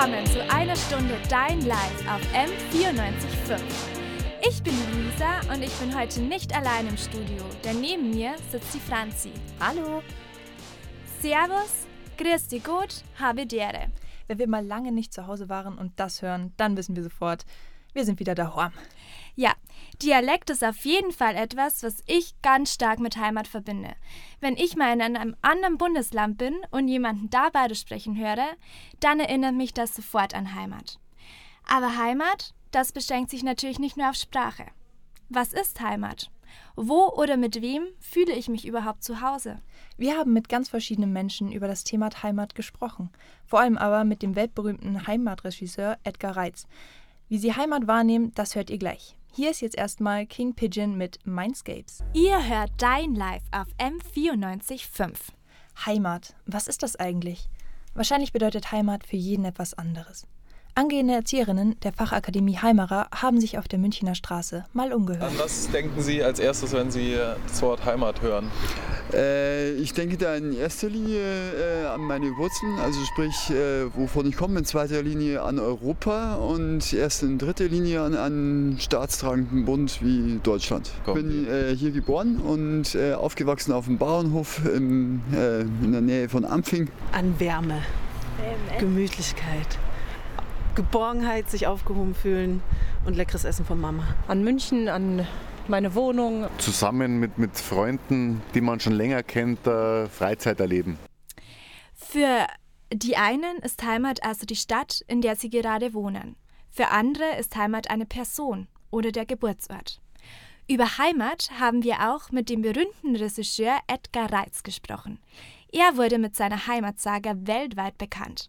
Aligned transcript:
willkommen 0.00 0.26
zu 0.28 0.50
einer 0.50 0.76
Stunde 0.76 1.14
Dein 1.28 1.60
Live 1.66 2.08
auf 2.08 2.22
M94.5. 2.32 3.60
Ich 4.48 4.62
bin 4.62 4.72
Luisa 4.72 5.40
und 5.52 5.62
ich 5.62 5.72
bin 5.74 5.94
heute 5.94 6.22
nicht 6.22 6.56
allein 6.56 6.88
im 6.88 6.96
Studio, 6.96 7.44
denn 7.62 7.82
neben 7.82 8.08
mir 8.08 8.34
sitzt 8.50 8.72
die 8.72 8.80
Franzi. 8.80 9.30
Hallo. 9.60 10.02
Servus, 11.20 11.86
grüß 12.16 12.48
dich 12.48 12.64
gut, 12.64 13.04
habe 13.18 13.46
dere. 13.46 13.88
Wenn 14.26 14.38
wir 14.38 14.48
mal 14.48 14.64
lange 14.64 14.90
nicht 14.90 15.12
zu 15.12 15.26
Hause 15.26 15.50
waren 15.50 15.76
und 15.76 15.92
das 16.00 16.22
hören, 16.22 16.54
dann 16.56 16.78
wissen 16.78 16.96
wir 16.96 17.02
sofort, 17.02 17.44
wir 17.92 18.06
sind 18.06 18.20
wieder 18.20 18.34
daheim. 18.34 18.72
Ja, 19.36 19.52
Dialekt 20.02 20.48
ist 20.48 20.64
auf 20.64 20.86
jeden 20.86 21.12
Fall 21.12 21.36
etwas, 21.36 21.82
was 21.82 22.02
ich 22.06 22.34
ganz 22.40 22.72
stark 22.72 23.00
mit 23.00 23.18
Heimat 23.18 23.46
verbinde. 23.46 23.94
Wenn 24.40 24.56
ich 24.56 24.74
mal 24.74 24.94
in 24.94 25.02
einem 25.02 25.36
anderen 25.42 25.76
Bundesland 25.76 26.38
bin 26.38 26.56
und 26.70 26.88
jemanden 26.88 27.28
da 27.28 27.50
beide 27.52 27.74
sprechen 27.74 28.16
höre, 28.16 28.56
dann 29.00 29.20
erinnert 29.20 29.54
mich 29.54 29.74
das 29.74 29.94
sofort 29.94 30.34
an 30.34 30.54
Heimat. 30.54 30.98
Aber 31.68 31.98
Heimat, 31.98 32.54
das 32.70 32.92
beschränkt 32.92 33.30
sich 33.30 33.42
natürlich 33.42 33.78
nicht 33.78 33.98
nur 33.98 34.08
auf 34.08 34.14
Sprache. 34.14 34.64
Was 35.28 35.52
ist 35.52 35.82
Heimat? 35.82 36.30
Wo 36.76 37.08
oder 37.08 37.36
mit 37.36 37.60
wem 37.60 37.84
fühle 38.00 38.32
ich 38.32 38.48
mich 38.48 38.66
überhaupt 38.66 39.04
zu 39.04 39.20
Hause? 39.20 39.60
Wir 39.98 40.16
haben 40.16 40.32
mit 40.32 40.48
ganz 40.48 40.70
verschiedenen 40.70 41.12
Menschen 41.12 41.52
über 41.52 41.68
das 41.68 41.84
Thema 41.84 42.08
Heimat 42.22 42.54
gesprochen. 42.54 43.10
Vor 43.44 43.60
allem 43.60 43.76
aber 43.76 44.04
mit 44.04 44.22
dem 44.22 44.34
weltberühmten 44.34 45.06
Heimatregisseur 45.06 45.98
Edgar 46.04 46.36
Reitz. 46.36 46.66
Wie 47.28 47.38
Sie 47.38 47.54
Heimat 47.54 47.86
wahrnehmen, 47.86 48.32
das 48.34 48.54
hört 48.54 48.70
ihr 48.70 48.78
gleich. 48.78 49.14
Hier 49.32 49.52
ist 49.52 49.60
jetzt 49.60 49.78
erstmal 49.78 50.26
King 50.26 50.54
Pigeon 50.54 50.98
mit 50.98 51.24
Mindscapes. 51.24 52.02
Ihr 52.14 52.48
hört 52.48 52.72
Dein 52.78 53.14
Live 53.14 53.44
auf 53.52 53.68
M94.5. 53.78 55.14
Heimat, 55.86 56.34
was 56.46 56.66
ist 56.66 56.82
das 56.82 56.96
eigentlich? 56.96 57.48
Wahrscheinlich 57.94 58.32
bedeutet 58.32 58.72
Heimat 58.72 59.06
für 59.06 59.16
jeden 59.16 59.44
etwas 59.44 59.74
anderes. 59.74 60.26
Angehende 60.74 61.14
Erzieherinnen 61.14 61.76
der 61.82 61.92
Fachakademie 61.92 62.56
Heimerer 62.56 63.08
haben 63.14 63.40
sich 63.40 63.58
auf 63.58 63.66
der 63.66 63.78
Münchner 63.78 64.14
Straße 64.14 64.64
mal 64.72 64.92
umgehört. 64.92 65.30
An 65.30 65.38
was 65.38 65.70
denken 65.70 66.00
Sie 66.00 66.22
als 66.22 66.38
erstes, 66.38 66.72
wenn 66.72 66.90
Sie 66.90 67.16
das 67.46 67.60
Wort 67.62 67.84
Heimat 67.84 68.22
hören? 68.22 68.50
Äh, 69.12 69.72
ich 69.72 69.92
denke 69.92 70.16
da 70.16 70.36
in 70.36 70.56
erster 70.56 70.88
Linie 70.88 71.20
äh, 71.22 71.86
an 71.86 72.02
meine 72.02 72.26
Wurzeln, 72.36 72.78
also 72.78 73.04
sprich, 73.04 73.50
äh, 73.50 73.92
wovon 73.96 74.26
ich 74.26 74.36
komme, 74.36 74.60
in 74.60 74.64
zweiter 74.64 75.02
Linie 75.02 75.42
an 75.42 75.58
Europa 75.58 76.36
und 76.36 76.92
erst 76.92 77.24
in 77.24 77.38
dritter 77.38 77.66
Linie 77.66 78.02
an 78.02 78.16
einen 78.16 78.78
staatstragenden 78.78 79.64
Bund 79.64 80.00
wie 80.02 80.38
Deutschland. 80.42 80.90
Ich 81.06 81.12
bin 81.12 81.48
äh, 81.48 81.74
hier 81.74 81.90
geboren 81.90 82.36
und 82.36 82.94
äh, 82.94 83.14
aufgewachsen 83.14 83.72
auf 83.72 83.86
dem 83.86 83.98
Bauernhof 83.98 84.64
im, 84.64 85.22
äh, 85.32 85.62
in 85.62 85.92
der 85.92 86.00
Nähe 86.00 86.28
von 86.28 86.44
Ampfing. 86.44 86.88
An 87.12 87.38
Wärme, 87.40 87.82
Gemütlichkeit. 88.78 89.78
Geborgenheit, 90.80 91.50
sich 91.50 91.66
aufgehoben 91.66 92.14
fühlen 92.14 92.62
und 93.04 93.14
leckeres 93.14 93.44
Essen 93.44 93.66
von 93.66 93.78
Mama. 93.78 94.02
An 94.28 94.42
München, 94.42 94.88
an 94.88 95.26
meine 95.68 95.94
Wohnung. 95.94 96.46
Zusammen 96.56 97.20
mit, 97.20 97.36
mit 97.36 97.54
Freunden, 97.58 98.40
die 98.54 98.62
man 98.62 98.80
schon 98.80 98.94
länger 98.94 99.22
kennt, 99.22 99.66
äh, 99.66 100.06
Freizeit 100.06 100.58
erleben. 100.58 100.98
Für 101.94 102.46
die 102.90 103.18
einen 103.18 103.58
ist 103.58 103.82
Heimat 103.82 104.24
also 104.24 104.46
die 104.46 104.56
Stadt, 104.56 105.04
in 105.06 105.20
der 105.20 105.36
sie 105.36 105.50
gerade 105.50 105.92
wohnen. 105.92 106.36
Für 106.70 106.88
andere 106.88 107.36
ist 107.38 107.54
Heimat 107.56 107.90
eine 107.90 108.06
Person 108.06 108.66
oder 108.90 109.12
der 109.12 109.26
Geburtsort. 109.26 110.00
Über 110.66 110.96
Heimat 110.96 111.50
haben 111.60 111.84
wir 111.84 112.10
auch 112.10 112.30
mit 112.30 112.48
dem 112.48 112.62
berühmten 112.62 113.16
Regisseur 113.16 113.76
Edgar 113.86 114.32
Reitz 114.32 114.62
gesprochen. 114.62 115.18
Er 115.72 115.98
wurde 115.98 116.16
mit 116.16 116.36
seiner 116.36 116.66
Heimatsaga 116.66 117.34
weltweit 117.36 117.98
bekannt. 117.98 118.48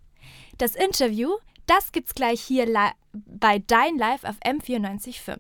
Das 0.58 0.76
Interview 0.76 1.32
das 1.72 1.94
gibt's 1.94 2.14
gleich 2.14 2.42
hier 2.42 2.92
bei 3.14 3.60
Dein 3.60 3.98
Live 3.98 4.26
auf 4.26 4.36
M94.5. 4.42 5.38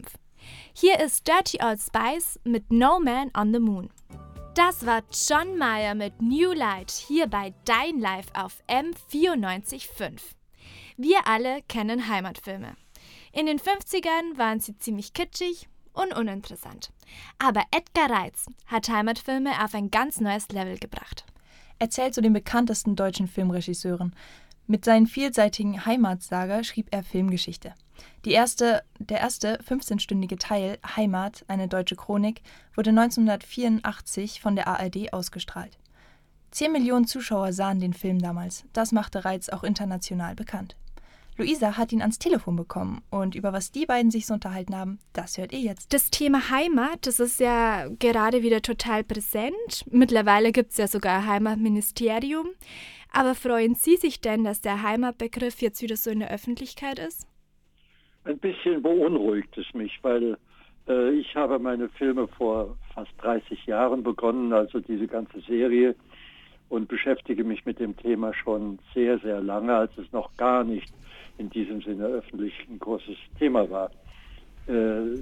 Hier 0.74 0.98
ist 1.02 1.28
Dirty 1.28 1.60
Old 1.62 1.82
Spice 1.82 2.40
mit 2.46 2.72
No 2.72 3.02
Man 3.02 3.32
on 3.36 3.54
the 3.54 3.60
Moon. 3.60 3.90
Das 4.56 4.86
war 4.86 5.04
John 5.12 5.58
Mayer 5.58 5.94
mit 5.94 6.22
New 6.22 6.54
Light 6.54 6.90
hier 6.90 7.28
bei 7.28 7.54
Dein 7.66 8.00
Live 8.00 8.28
auf 8.34 8.64
M94.5. 8.70 10.22
Wir 10.96 11.28
alle 11.28 11.64
kennen 11.64 12.08
Heimatfilme. 12.08 12.78
In 13.34 13.46
den 13.46 13.60
50ern 13.60 14.38
waren 14.38 14.62
sie 14.62 14.78
ziemlich 14.78 15.12
kitschig 15.12 15.68
und 15.92 16.16
uninteressant. 16.16 16.94
Aber 17.40 17.64
Edgar 17.72 18.10
Reitz 18.10 18.46
hat 18.68 18.88
Heimatfilme 18.88 19.62
auf 19.62 19.74
ein 19.74 19.92
ganz 19.92 20.22
neues 20.22 20.48
Level 20.48 20.78
gebracht. 20.78 21.26
Er 21.78 21.90
zählt 21.90 22.14
zu 22.14 22.22
den 22.22 22.32
bekanntesten 22.32 22.96
deutschen 22.96 23.28
Filmregisseuren. 23.28 24.16
Mit 24.68 24.86
seinen 24.86 25.08
vielseitigen 25.08 25.86
Heimatsaga 25.86 26.64
schrieb 26.64 26.88
er 26.92 27.04
Filmgeschichte. 27.04 27.74
Erste, 28.32 28.84
der 29.00 29.20
erste 29.20 29.60
15-stündige 29.68 30.38
Teil 30.38 30.78
Heimat, 30.96 31.44
eine 31.48 31.68
deutsche 31.68 31.96
Chronik, 31.96 32.42
wurde 32.76 32.92
1984 32.92 34.42
von 34.42 34.56
der 34.56 34.68
ARD 34.68 35.14
ausgestrahlt. 35.14 35.78
Zehn 36.52 36.72
Millionen 36.72 37.08
Zuschauer 37.08 37.54
sahen 37.54 37.80
den 37.80 37.94
Film 37.94 38.20
damals. 38.20 38.66
Das 38.74 38.92
machte 38.92 39.24
Reiz 39.24 39.50
auch 39.50 39.64
international 39.64 40.36
bekannt. 40.36 40.76
Luisa 41.42 41.76
hat 41.76 41.92
ihn 41.92 42.02
ans 42.02 42.20
Telefon 42.20 42.56
bekommen 42.56 43.02
und 43.10 43.34
über 43.34 43.52
was 43.52 43.72
die 43.72 43.88
beiden 43.88 44.12
sich 44.12 44.28
so 44.28 44.36
unterhalten 44.36 44.76
haben, 44.76 45.00
das 45.12 45.40
hört 45.40 45.52
ihr 45.54 45.60
jetzt. 45.60 45.92
Das 45.92 46.12
Thema 46.12 46.52
Heimat, 46.52 47.08
das 47.08 47.20
ist 47.20 47.40
ja 47.40 47.88
gerade 47.98 48.44
wieder 48.44 48.62
total 48.62 49.04
präsent. 49.04 49.84
Mittlerweile 49.90 50.52
gibt 50.52 50.72
es 50.72 50.78
ja 50.78 50.88
sogar 50.88 51.18
ein 51.18 51.28
Heimatministerium. 51.28 52.50
Aber 53.12 53.34
freuen 53.34 53.74
Sie 53.74 53.96
sich 53.96 54.22
denn, 54.22 54.44
dass 54.44 54.62
der 54.62 54.84
Heimatbegriff 54.84 55.64
jetzt 55.64 55.82
wieder 55.82 55.96
so 55.96 56.12
in 56.12 56.20
der 56.20 56.32
Öffentlichkeit 56.32 57.00
ist? 57.00 57.28
Ein 58.24 58.38
bisschen 58.38 58.84
beunruhigt 58.84 59.58
es 59.58 59.74
mich, 59.74 59.98
weil 60.04 60.38
äh, 60.88 61.10
ich 61.10 61.36
habe 61.36 61.58
meine 61.58 61.90
Filme 61.90 62.28
vor 62.28 62.78
fast 62.94 63.12
30 63.18 63.66
Jahren 63.66 64.04
begonnen, 64.04 64.54
also 64.54 64.80
diese 64.80 65.08
ganze 65.08 65.42
Serie, 65.42 65.96
und 66.72 66.88
beschäftige 66.88 67.44
mich 67.44 67.66
mit 67.66 67.80
dem 67.80 67.98
Thema 67.98 68.34
schon 68.34 68.80
sehr, 68.94 69.20
sehr 69.20 69.42
lange, 69.42 69.76
als 69.76 69.92
es 69.98 70.10
noch 70.14 70.36
gar 70.38 70.64
nicht 70.64 70.92
in 71.38 71.50
diesem 71.50 71.82
Sinne 71.82 72.06
öffentlich 72.06 72.54
ein 72.70 72.80
großes 72.80 73.18
Thema 73.38 73.70
war. 73.70 73.92
Äh, 74.68 75.20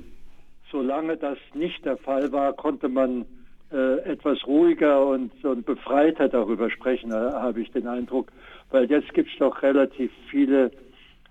solange 0.71 1.17
das 1.17 1.39
nicht 1.55 1.83
der 1.85 1.97
Fall 1.97 2.31
war, 2.31 2.53
konnte 2.53 2.87
man 2.87 3.25
äh, 3.71 3.97
etwas 4.01 4.45
ruhiger 4.45 5.07
und, 5.07 5.43
und 5.43 5.65
befreiter 5.65 6.29
darüber 6.29 6.69
sprechen, 6.69 7.11
äh, 7.11 7.15
habe 7.15 7.61
ich 7.61 7.71
den 7.71 7.87
Eindruck. 7.87 8.31
Weil 8.69 8.85
jetzt 8.85 9.11
gibt 9.15 9.31
es 9.31 9.37
doch 9.39 9.63
relativ 9.63 10.11
viele 10.29 10.69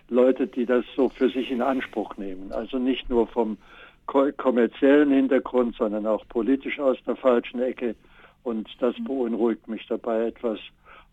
Leute, 0.08 0.48
die 0.48 0.66
das 0.66 0.84
so 0.96 1.08
für 1.08 1.28
sich 1.28 1.48
in 1.52 1.62
Anspruch 1.62 2.16
nehmen. 2.16 2.50
Also 2.50 2.78
nicht 2.78 3.08
nur 3.08 3.28
vom 3.28 3.56
kommerziellen 4.06 5.10
Hintergrund, 5.10 5.76
sondern 5.76 6.06
auch 6.06 6.26
politisch 6.28 6.80
aus 6.80 6.96
der 7.06 7.14
falschen 7.14 7.60
Ecke. 7.60 7.94
Und 8.48 8.68
das 8.80 8.98
mhm. 8.98 9.04
beunruhigt 9.04 9.68
mich 9.68 9.86
dabei 9.88 10.26
etwas. 10.26 10.58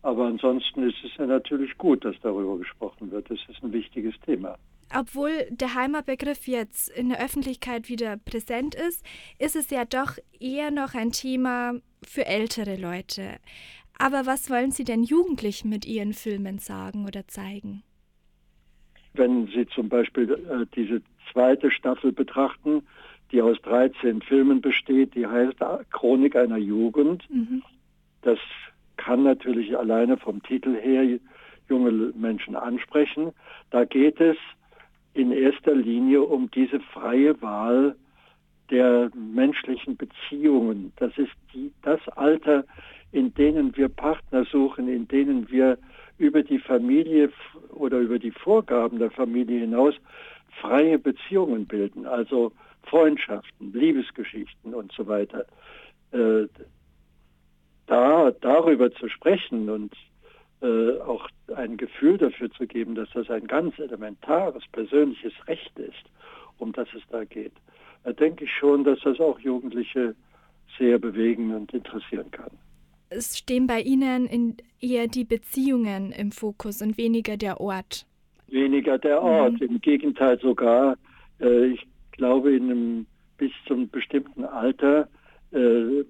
Aber 0.02 0.26
ansonsten 0.26 0.88
ist 0.88 0.96
es 1.04 1.16
ja 1.18 1.26
natürlich 1.26 1.76
gut, 1.78 2.04
dass 2.04 2.14
darüber 2.22 2.58
gesprochen 2.58 3.10
wird. 3.10 3.30
Das 3.30 3.38
ist 3.48 3.62
ein 3.62 3.72
wichtiges 3.72 4.14
Thema 4.24 4.56
obwohl 4.94 5.46
der 5.50 5.74
Heimatbegriff 5.74 6.46
jetzt 6.46 6.88
in 6.88 7.08
der 7.08 7.22
Öffentlichkeit 7.22 7.88
wieder 7.88 8.16
präsent 8.16 8.74
ist, 8.74 9.04
ist 9.38 9.56
es 9.56 9.70
ja 9.70 9.84
doch 9.84 10.12
eher 10.38 10.70
noch 10.70 10.94
ein 10.94 11.12
Thema 11.12 11.74
für 12.06 12.26
ältere 12.26 12.76
Leute. 12.76 13.38
Aber 13.98 14.26
was 14.26 14.50
wollen 14.50 14.70
Sie 14.70 14.84
denn 14.84 15.02
Jugendlichen 15.02 15.68
mit 15.70 15.86
Ihren 15.86 16.12
Filmen 16.12 16.58
sagen 16.58 17.06
oder 17.06 17.26
zeigen? 17.26 17.82
Wenn 19.14 19.46
Sie 19.46 19.66
zum 19.74 19.88
Beispiel 19.88 20.30
äh, 20.30 20.66
diese 20.74 21.02
zweite 21.32 21.70
Staffel 21.70 22.12
betrachten, 22.12 22.82
die 23.32 23.42
aus 23.42 23.60
13 23.62 24.22
Filmen 24.22 24.60
besteht, 24.60 25.14
die 25.14 25.26
heißt 25.26 25.56
Chronik 25.90 26.36
einer 26.36 26.58
Jugend. 26.58 27.28
Mhm. 27.30 27.62
Das 28.22 28.38
kann 28.96 29.22
natürlich 29.22 29.76
alleine 29.76 30.16
vom 30.16 30.42
Titel 30.42 30.74
her 30.74 31.18
junge 31.68 32.12
Menschen 32.14 32.56
ansprechen. 32.56 33.32
Da 33.70 33.84
geht 33.84 34.20
es 34.20 34.36
in 35.14 35.32
erster 35.32 35.74
Linie 35.74 36.22
um 36.22 36.50
diese 36.50 36.80
freie 36.80 37.40
Wahl 37.42 37.96
der 38.70 39.10
menschlichen 39.14 39.96
Beziehungen. 39.96 40.92
Das 40.96 41.16
ist 41.16 41.32
die, 41.54 41.72
das 41.82 42.00
Alter, 42.08 42.64
in 43.12 43.32
denen 43.34 43.76
wir 43.76 43.88
Partner 43.88 44.44
suchen, 44.44 44.88
in 44.88 45.08
denen 45.08 45.50
wir 45.50 45.78
über 46.18 46.42
die 46.42 46.58
Familie 46.58 47.30
oder 47.70 47.98
über 47.98 48.18
die 48.18 48.30
Vorgaben 48.30 48.98
der 48.98 49.10
Familie 49.10 49.60
hinaus 49.60 49.94
freie 50.60 50.98
Beziehungen 50.98 51.66
bilden, 51.66 52.06
also 52.06 52.52
Freundschaften, 52.86 53.72
Liebesgeschichten 53.72 54.74
und 54.74 54.92
so 54.92 55.06
weiter. 55.06 55.46
Äh, 56.12 56.46
da 57.86 58.32
darüber 58.40 58.90
zu 58.92 59.08
sprechen 59.08 59.68
und 59.68 59.94
äh, 60.62 60.98
auch 61.00 61.28
ein 61.54 61.76
Gefühl 61.76 62.18
dafür 62.18 62.50
zu 62.50 62.66
geben, 62.66 62.94
dass 62.94 63.08
das 63.14 63.30
ein 63.30 63.46
ganz 63.46 63.78
elementares 63.78 64.64
persönliches 64.72 65.32
Recht 65.46 65.78
ist, 65.78 66.04
um 66.58 66.72
das 66.72 66.88
es 66.94 67.02
da 67.10 67.24
geht, 67.24 67.52
da 68.04 68.12
denke 68.12 68.44
ich 68.44 68.52
schon, 68.52 68.84
dass 68.84 69.00
das 69.00 69.18
auch 69.20 69.38
Jugendliche 69.40 70.14
sehr 70.78 70.98
bewegen 70.98 71.54
und 71.54 71.72
interessieren 71.74 72.30
kann. 72.30 72.50
Es 73.08 73.38
stehen 73.38 73.66
bei 73.66 73.80
Ihnen 73.80 74.56
eher 74.80 75.06
die 75.06 75.24
Beziehungen 75.24 76.12
im 76.12 76.32
Fokus 76.32 76.82
und 76.82 76.98
weniger 76.98 77.36
der 77.36 77.60
Ort. 77.60 78.06
Weniger 78.48 78.98
der 78.98 79.22
Ort. 79.22 79.60
Mhm. 79.60 79.66
Im 79.66 79.80
Gegenteil 79.80 80.38
sogar, 80.40 80.96
äh, 81.40 81.66
ich 81.66 81.86
glaube, 82.16 82.54
in 82.54 82.70
einem, 82.70 83.06
bis 83.38 83.52
zum 83.66 83.88
bestimmten 83.88 84.44
Alter 84.44 85.08
äh, 85.52 86.04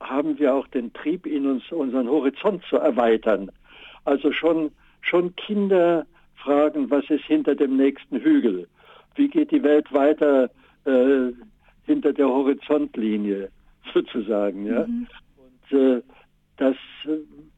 haben 0.00 0.38
wir 0.38 0.54
auch 0.54 0.66
den 0.68 0.92
Trieb 0.92 1.26
in 1.26 1.46
uns, 1.46 1.70
unseren 1.70 2.08
Horizont 2.08 2.62
zu 2.68 2.76
erweitern. 2.76 3.50
Also 4.04 4.32
schon, 4.32 4.70
schon 5.00 5.34
Kinder 5.36 6.06
fragen, 6.36 6.90
was 6.90 7.08
ist 7.08 7.24
hinter 7.24 7.54
dem 7.54 7.76
nächsten 7.76 8.20
Hügel? 8.20 8.68
Wie 9.14 9.28
geht 9.28 9.50
die 9.50 9.62
Welt 9.62 9.92
weiter 9.92 10.50
äh, 10.84 11.32
hinter 11.84 12.12
der 12.12 12.28
Horizontlinie 12.28 13.50
sozusagen? 13.94 14.66
Ja? 14.66 14.86
Mhm. 14.86 15.06
Und 15.70 15.78
äh, 15.78 16.02
das 16.56 16.76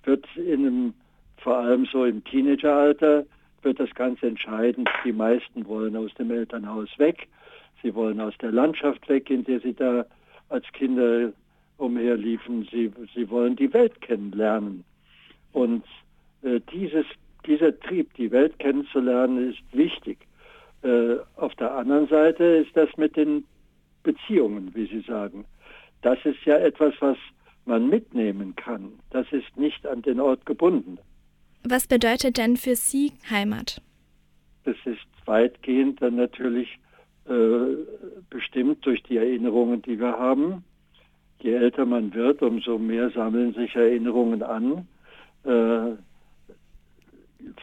wird 0.04 0.24
in 0.36 0.66
einem, 0.66 0.94
vor 1.38 1.58
allem 1.58 1.86
so 1.86 2.04
im 2.04 2.22
Teenageralter, 2.24 3.24
wird 3.62 3.80
das 3.80 3.92
ganz 3.94 4.22
entscheidend. 4.22 4.88
Die 5.04 5.12
meisten 5.12 5.66
wollen 5.66 5.96
aus 5.96 6.14
dem 6.14 6.30
Elternhaus 6.30 6.88
weg. 6.98 7.28
Sie 7.82 7.94
wollen 7.94 8.20
aus 8.20 8.34
der 8.40 8.52
Landschaft 8.52 9.08
weg, 9.08 9.30
in 9.30 9.44
der 9.44 9.60
sie 9.60 9.74
da 9.74 10.06
als 10.48 10.64
Kinder 10.72 11.32
umherliefen. 11.78 12.66
Sie, 12.70 12.90
sie 13.14 13.28
wollen 13.30 13.56
die 13.56 13.72
Welt 13.72 14.00
kennenlernen. 14.00 14.84
Und 15.52 15.84
äh, 16.42 16.60
dieses, 16.72 17.06
dieser 17.46 17.78
Trieb, 17.80 18.12
die 18.14 18.30
Welt 18.30 18.58
kennenzulernen, 18.58 19.50
ist 19.50 19.62
wichtig. 19.72 20.18
Äh, 20.82 21.16
auf 21.36 21.54
der 21.56 21.74
anderen 21.74 22.08
Seite 22.08 22.44
ist 22.44 22.76
das 22.76 22.88
mit 22.96 23.16
den 23.16 23.44
Beziehungen, 24.02 24.74
wie 24.74 24.86
Sie 24.86 25.00
sagen. 25.00 25.44
Das 26.02 26.18
ist 26.24 26.44
ja 26.44 26.56
etwas, 26.58 26.94
was 27.00 27.16
man 27.64 27.88
mitnehmen 27.88 28.54
kann. 28.56 28.92
Das 29.10 29.26
ist 29.32 29.56
nicht 29.56 29.86
an 29.86 30.02
den 30.02 30.20
Ort 30.20 30.46
gebunden. 30.46 30.98
Was 31.64 31.88
bedeutet 31.88 32.38
denn 32.38 32.56
für 32.56 32.76
Sie 32.76 33.12
Heimat? 33.28 33.82
Das 34.64 34.76
ist 34.84 35.06
weitgehend 35.24 36.00
dann 36.00 36.16
natürlich 36.16 36.78
bestimmt 38.30 38.86
durch 38.86 39.02
die 39.02 39.16
Erinnerungen, 39.16 39.82
die 39.82 39.98
wir 39.98 40.18
haben. 40.18 40.64
Je 41.40 41.54
älter 41.54 41.84
man 41.84 42.14
wird, 42.14 42.42
umso 42.42 42.78
mehr 42.78 43.10
sammeln 43.10 43.52
sich 43.54 43.74
Erinnerungen 43.74 44.42
an. 44.42 44.86
Äh, 45.44 45.96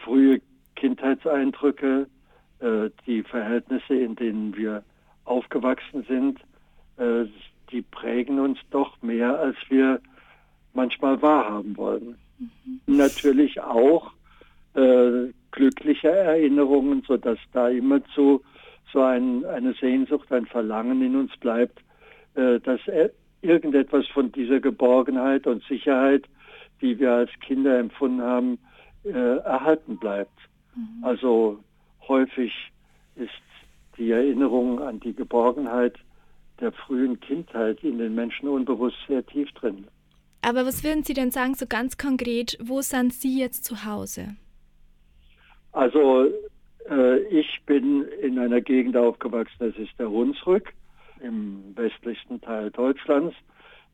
frühe 0.04 0.42
Kindheitseindrücke, 0.76 2.08
äh, 2.60 2.90
die 3.06 3.24
Verhältnisse, 3.24 3.96
in 3.96 4.16
denen 4.16 4.56
wir 4.56 4.84
aufgewachsen 5.26 6.04
sind, 6.08 6.40
äh, 6.98 7.26
die 7.72 7.82
prägen 7.82 8.40
uns 8.40 8.60
doch 8.70 9.02
mehr, 9.02 9.40
als 9.40 9.56
wir 9.70 10.00
manchmal 10.74 11.22
wahrhaben 11.22 11.76
wollen. 11.78 12.18
Mhm. 12.38 12.98
Natürlich 12.98 13.62
auch 13.62 14.12
äh, 14.76 15.32
glückliche 15.52 16.10
Erinnerungen, 16.10 17.04
sodass 17.08 17.40
da 17.52 17.70
immer 17.70 18.04
zu 18.16 18.42
so 18.92 19.02
ein, 19.02 19.46
eine 19.46 19.74
Sehnsucht, 19.74 20.32
ein 20.32 20.46
Verlangen 20.46 21.02
in 21.02 21.16
uns 21.16 21.36
bleibt, 21.38 21.80
äh, 22.36 22.60
dass 22.60 22.80
irgendetwas 23.42 24.08
von 24.08 24.32
dieser 24.32 24.60
Geborgenheit 24.60 25.48
und 25.48 25.64
Sicherheit, 25.64 26.26
die 26.82 27.00
wir 27.00 27.12
als 27.12 27.32
Kinder 27.42 27.80
empfunden 27.80 28.22
haben, 28.22 28.60
äh, 29.04 29.10
erhalten 29.10 29.98
bleibt. 29.98 30.38
Mhm. 30.76 31.04
Also 31.04 31.64
häufig 32.08 32.52
ist 33.16 33.30
die 33.98 34.12
Erinnerung 34.12 34.80
an 34.80 35.00
die 35.00 35.14
Geborgenheit 35.14 35.96
der 36.60 36.72
frühen 36.72 37.20
Kindheit 37.20 37.84
in 37.84 37.98
den 37.98 38.16
Menschen 38.16 38.48
unbewusst 38.48 38.98
sehr 39.08 39.26
tief 39.26 39.52
drin. 39.54 39.88
Aber 40.42 40.66
was 40.66 40.84
würden 40.84 41.04
Sie 41.04 41.14
denn 41.14 41.32
sagen, 41.32 41.56
so 41.56 41.66
ganz 41.68 41.98
konkret, 41.98 42.58
wo 42.62 42.82
sind 42.82 43.14
Sie 43.14 43.40
jetzt 43.40 43.64
zu 43.64 43.86
Hause? 43.86 44.36
Also 45.72 46.28
äh, 46.90 47.20
ich 47.24 47.62
bin 47.66 48.06
in 48.22 48.40
einer 48.40 48.62
Gegend 48.62 48.98
aufgewachsen, 48.98 49.56
das 49.60 49.76
ist 49.78 49.98
der 50.00 50.10
Hunsrück 50.10 50.74
im 51.22 51.76
westlichsten 51.76 52.42
Teil 52.42 52.72
Deutschlands. 52.72 53.36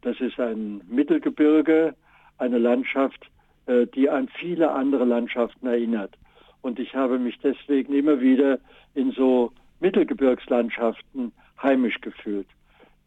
Das 0.01 0.19
ist 0.19 0.39
ein 0.39 0.81
Mittelgebirge, 0.89 1.93
eine 2.37 2.57
Landschaft, 2.57 3.29
äh, 3.67 3.85
die 3.87 4.09
an 4.09 4.29
viele 4.39 4.71
andere 4.71 5.05
Landschaften 5.05 5.67
erinnert. 5.67 6.17
Und 6.61 6.79
ich 6.79 6.93
habe 6.95 7.19
mich 7.19 7.37
deswegen 7.43 7.93
immer 7.93 8.19
wieder 8.19 8.59
in 8.95 9.11
so 9.11 9.51
Mittelgebirgslandschaften 9.79 11.31
heimisch 11.61 11.99
gefühlt. 12.01 12.47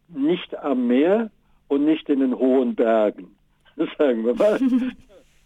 Nicht 0.07 0.55
am 0.57 0.87
Meer 0.87 1.29
und 1.67 1.85
nicht 1.85 2.09
in 2.09 2.19
den 2.19 2.37
hohen 2.37 2.75
Bergen, 2.75 3.35
sagen 3.97 4.25
wir 4.25 4.35
mal. 4.35 4.59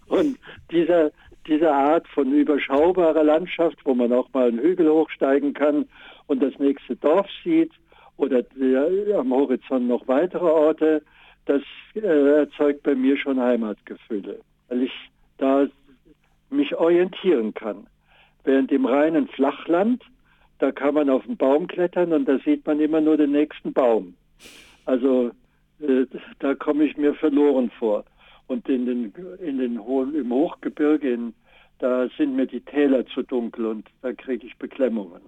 Und 0.07 0.39
dieser, 0.71 1.11
diese 1.47 1.71
Art 1.71 2.07
von 2.09 2.31
überschaubarer 2.31 3.23
Landschaft, 3.23 3.77
wo 3.85 3.93
man 3.93 4.11
auch 4.13 4.31
mal 4.33 4.49
einen 4.49 4.59
Hügel 4.59 4.89
hochsteigen 4.89 5.53
kann 5.53 5.85
und 6.27 6.41
das 6.41 6.57
nächste 6.59 6.95
Dorf 6.95 7.27
sieht 7.43 7.71
oder 8.17 8.43
der, 8.43 9.19
am 9.19 9.33
Horizont 9.33 9.87
noch 9.87 10.07
weitere 10.07 10.45
Orte, 10.45 11.01
das 11.45 11.61
äh, 11.95 12.39
erzeugt 12.39 12.83
bei 12.83 12.95
mir 12.95 13.17
schon 13.17 13.39
Heimatgefühle, 13.39 14.39
weil 14.67 14.83
ich 14.83 14.91
da 15.37 15.67
mich 16.49 16.75
orientieren 16.75 17.53
kann. 17.53 17.87
Während 18.43 18.71
im 18.71 18.85
reinen 18.85 19.27
Flachland, 19.27 20.03
da 20.59 20.71
kann 20.71 20.95
man 20.95 21.09
auf 21.09 21.23
den 21.25 21.37
Baum 21.37 21.67
klettern 21.67 22.13
und 22.13 22.27
da 22.27 22.39
sieht 22.39 22.65
man 22.65 22.79
immer 22.79 23.01
nur 23.01 23.17
den 23.17 23.31
nächsten 23.31 23.73
Baum. 23.73 24.15
Also 24.85 25.31
äh, 25.79 26.05
da 26.39 26.55
komme 26.55 26.85
ich 26.85 26.97
mir 26.97 27.13
verloren 27.13 27.71
vor. 27.77 28.03
Und 28.47 28.67
in 28.69 28.85
den, 28.85 29.13
in 29.39 29.57
den 29.57 29.83
hohen, 29.83 30.15
im 30.15 30.31
Hochgebirge, 30.31 31.11
in, 31.11 31.33
da 31.79 32.07
sind 32.17 32.35
mir 32.35 32.47
die 32.47 32.61
Täler 32.61 33.05
zu 33.07 33.23
dunkel 33.23 33.65
und 33.65 33.87
da 34.01 34.13
kriege 34.13 34.47
ich 34.47 34.57
Beklemmungen. 34.57 35.21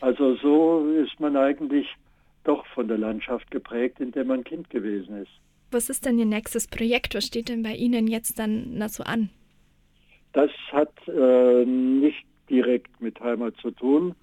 Also 0.00 0.34
so 0.36 0.86
ist 0.88 1.20
man 1.20 1.36
eigentlich 1.36 1.86
doch 2.44 2.64
von 2.68 2.88
der 2.88 2.98
Landschaft 2.98 3.50
geprägt, 3.50 4.00
in 4.00 4.12
der 4.12 4.24
man 4.24 4.44
Kind 4.44 4.70
gewesen 4.70 5.16
ist. 5.18 5.30
Was 5.70 5.90
ist 5.90 6.06
denn 6.06 6.18
Ihr 6.18 6.26
nächstes 6.26 6.66
Projekt? 6.66 7.14
Was 7.14 7.26
steht 7.26 7.48
denn 7.48 7.62
bei 7.62 7.74
Ihnen 7.74 8.06
jetzt 8.06 8.38
dann 8.38 8.72
na 8.72 8.88
so 8.88 9.04
an? 9.04 9.28
Das 10.32 10.50
hat 10.72 10.92
äh, 11.06 11.64
nicht 11.64 12.24
direkt 12.48 13.00
mit 13.00 13.20
Heimat 13.20 13.54
zu 13.60 13.70
tun, 13.70 14.14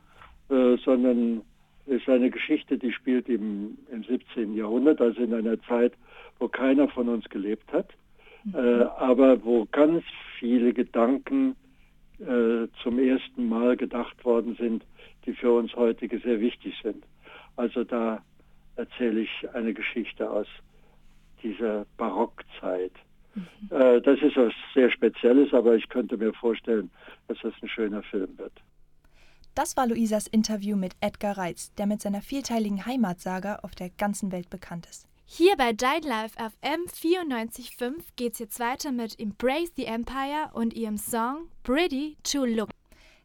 äh, 0.49 0.77
sondern 0.83 1.41
ist 1.87 2.07
eine 2.09 2.29
Geschichte, 2.29 2.77
die 2.77 2.91
spielt 2.91 3.29
im, 3.29 3.77
im 3.91 4.03
17. 4.03 4.55
Jahrhundert, 4.55 5.01
also 5.01 5.21
in 5.21 5.33
einer 5.33 5.61
Zeit, 5.63 5.93
wo 6.39 6.47
keiner 6.47 6.87
von 6.89 7.09
uns 7.09 7.27
gelebt 7.29 7.71
hat, 7.71 7.89
mhm. 8.43 8.55
äh, 8.55 8.83
aber 8.83 9.43
wo 9.43 9.65
ganz 9.71 10.03
viele 10.39 10.73
Gedanken 10.73 11.55
äh, 12.19 12.67
zum 12.83 12.99
ersten 12.99 13.47
Mal 13.47 13.77
gedacht 13.77 14.23
worden 14.25 14.55
sind, 14.55 14.83
die 15.25 15.33
für 15.33 15.51
uns 15.51 15.75
heutige 15.75 16.19
sehr 16.19 16.39
wichtig 16.39 16.73
sind. 16.83 17.03
Also 17.55 17.83
da 17.83 18.21
erzähle 18.75 19.21
ich 19.21 19.47
eine 19.53 19.73
Geschichte 19.73 20.29
aus 20.29 20.47
dieser 21.43 21.85
Barockzeit. 21.97 22.91
Mhm. 23.35 23.45
Äh, 23.69 24.01
das 24.01 24.21
ist 24.21 24.35
was 24.35 24.53
sehr 24.73 24.91
Spezielles, 24.91 25.53
aber 25.53 25.75
ich 25.75 25.87
könnte 25.89 26.17
mir 26.17 26.33
vorstellen, 26.33 26.89
dass 27.27 27.37
das 27.41 27.53
ein 27.61 27.69
schöner 27.69 28.03
Film 28.03 28.37
wird. 28.37 28.53
Das 29.57 29.75
war 29.75 29.87
Luisas 29.87 30.27
Interview 30.27 30.77
mit 30.77 30.95
Edgar 31.01 31.35
Reitz, 31.35 31.73
der 31.79 31.87
mit 31.87 31.99
seiner 31.99 32.21
vielteiligen 32.21 32.85
Heimatsaga 32.85 33.61
auf 33.63 33.73
der 33.73 33.89
ganzen 33.89 34.31
Welt 34.31 34.51
bekannt 34.51 34.85
ist. 34.85 35.07
Hier 35.25 35.57
bei 35.57 35.73
Dein 35.73 36.03
Life 36.03 36.37
auf 36.39 36.51
M94.5 36.61 37.95
geht's 38.15 38.37
jetzt 38.37 38.59
weiter 38.59 38.91
mit 38.91 39.19
Embrace 39.19 39.71
the 39.75 39.85
Empire 39.85 40.51
und 40.53 40.75
ihrem 40.75 40.99
Song 40.99 41.47
Pretty 41.63 42.17
to 42.21 42.45
Look. 42.45 42.69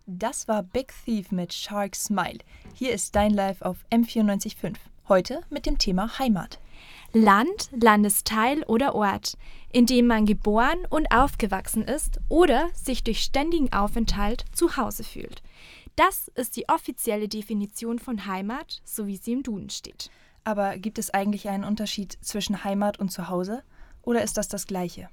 Das 0.06 0.48
war 0.48 0.62
Big 0.62 0.94
Thief 1.04 1.32
mit 1.32 1.52
Shark 1.52 1.94
Smile. 1.94 2.38
Hier 2.72 2.94
ist 2.94 3.14
Dein 3.14 3.34
Life 3.34 3.62
auf 3.62 3.76
M94.5. 3.90 4.76
Heute 5.08 5.42
mit 5.50 5.66
dem 5.66 5.76
Thema 5.76 6.18
Heimat. 6.18 6.58
Land, 7.12 7.68
Landesteil 7.78 8.62
oder 8.62 8.94
Ort, 8.94 9.36
in 9.70 9.84
dem 9.84 10.06
man 10.06 10.24
geboren 10.24 10.86
und 10.88 11.12
aufgewachsen 11.12 11.82
ist 11.82 12.20
oder 12.30 12.70
sich 12.72 13.04
durch 13.04 13.20
ständigen 13.20 13.70
Aufenthalt 13.70 14.46
zu 14.52 14.78
Hause 14.78 15.04
fühlt. 15.04 15.42
Das 15.96 16.28
ist 16.34 16.56
die 16.56 16.68
offizielle 16.70 17.28
Definition 17.28 17.99
von 17.99 18.26
Heimat, 18.26 18.80
so 18.84 19.06
wie 19.06 19.18
sie 19.18 19.32
im 19.32 19.42
Duden 19.42 19.68
steht. 19.68 20.11
Aber 20.42 20.78
gibt 20.78 20.99
es 20.99 21.11
eigentlich 21.11 21.49
einen 21.49 21.64
Unterschied 21.64 22.16
zwischen 22.22 22.64
Heimat 22.64 22.99
und 22.99 23.11
Zuhause? 23.11 23.62
Oder 24.02 24.22
ist 24.22 24.37
das 24.37 24.49
das 24.49 24.66
gleiche? 24.66 25.08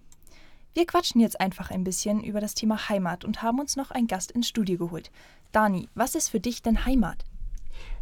Wir 0.73 0.85
quatschen 0.85 1.19
jetzt 1.19 1.41
einfach 1.41 1.69
ein 1.69 1.83
bisschen 1.83 2.23
über 2.23 2.39
das 2.39 2.53
Thema 2.53 2.89
Heimat 2.89 3.25
und 3.25 3.41
haben 3.41 3.59
uns 3.59 3.75
noch 3.75 3.91
einen 3.91 4.07
Gast 4.07 4.31
ins 4.31 4.47
Studio 4.47 4.77
geholt. 4.77 5.11
Dani, 5.51 5.89
was 5.95 6.15
ist 6.15 6.29
für 6.29 6.39
dich 6.39 6.61
denn 6.61 6.85
Heimat? 6.85 7.25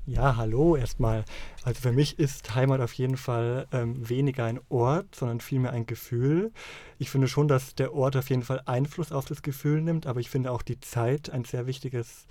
Ja, 0.05 0.37
hallo 0.37 0.75
erstmal. 0.75 1.25
Also 1.63 1.81
für 1.81 1.91
mich 1.91 2.19
ist 2.19 2.55
Heimat 2.55 2.79
auf 2.79 2.93
jeden 2.93 3.17
Fall 3.17 3.67
ähm, 3.73 4.07
weniger 4.07 4.45
ein 4.45 4.59
Ort, 4.69 5.15
sondern 5.15 5.41
vielmehr 5.41 5.71
ein 5.71 5.85
Gefühl. 5.85 6.53
Ich 6.97 7.09
finde 7.09 7.27
schon, 7.27 7.47
dass 7.47 7.75
der 7.75 7.93
Ort 7.93 8.15
auf 8.15 8.29
jeden 8.29 8.43
Fall 8.43 8.61
Einfluss 8.65 9.11
auf 9.11 9.25
das 9.25 9.41
Gefühl 9.41 9.81
nimmt, 9.81 10.07
aber 10.07 10.19
ich 10.19 10.29
finde 10.29 10.51
auch 10.51 10.61
die 10.61 10.79
Zeit 10.79 11.29
ein 11.29 11.43
sehr 11.43 11.67
wichtiges 11.67 12.25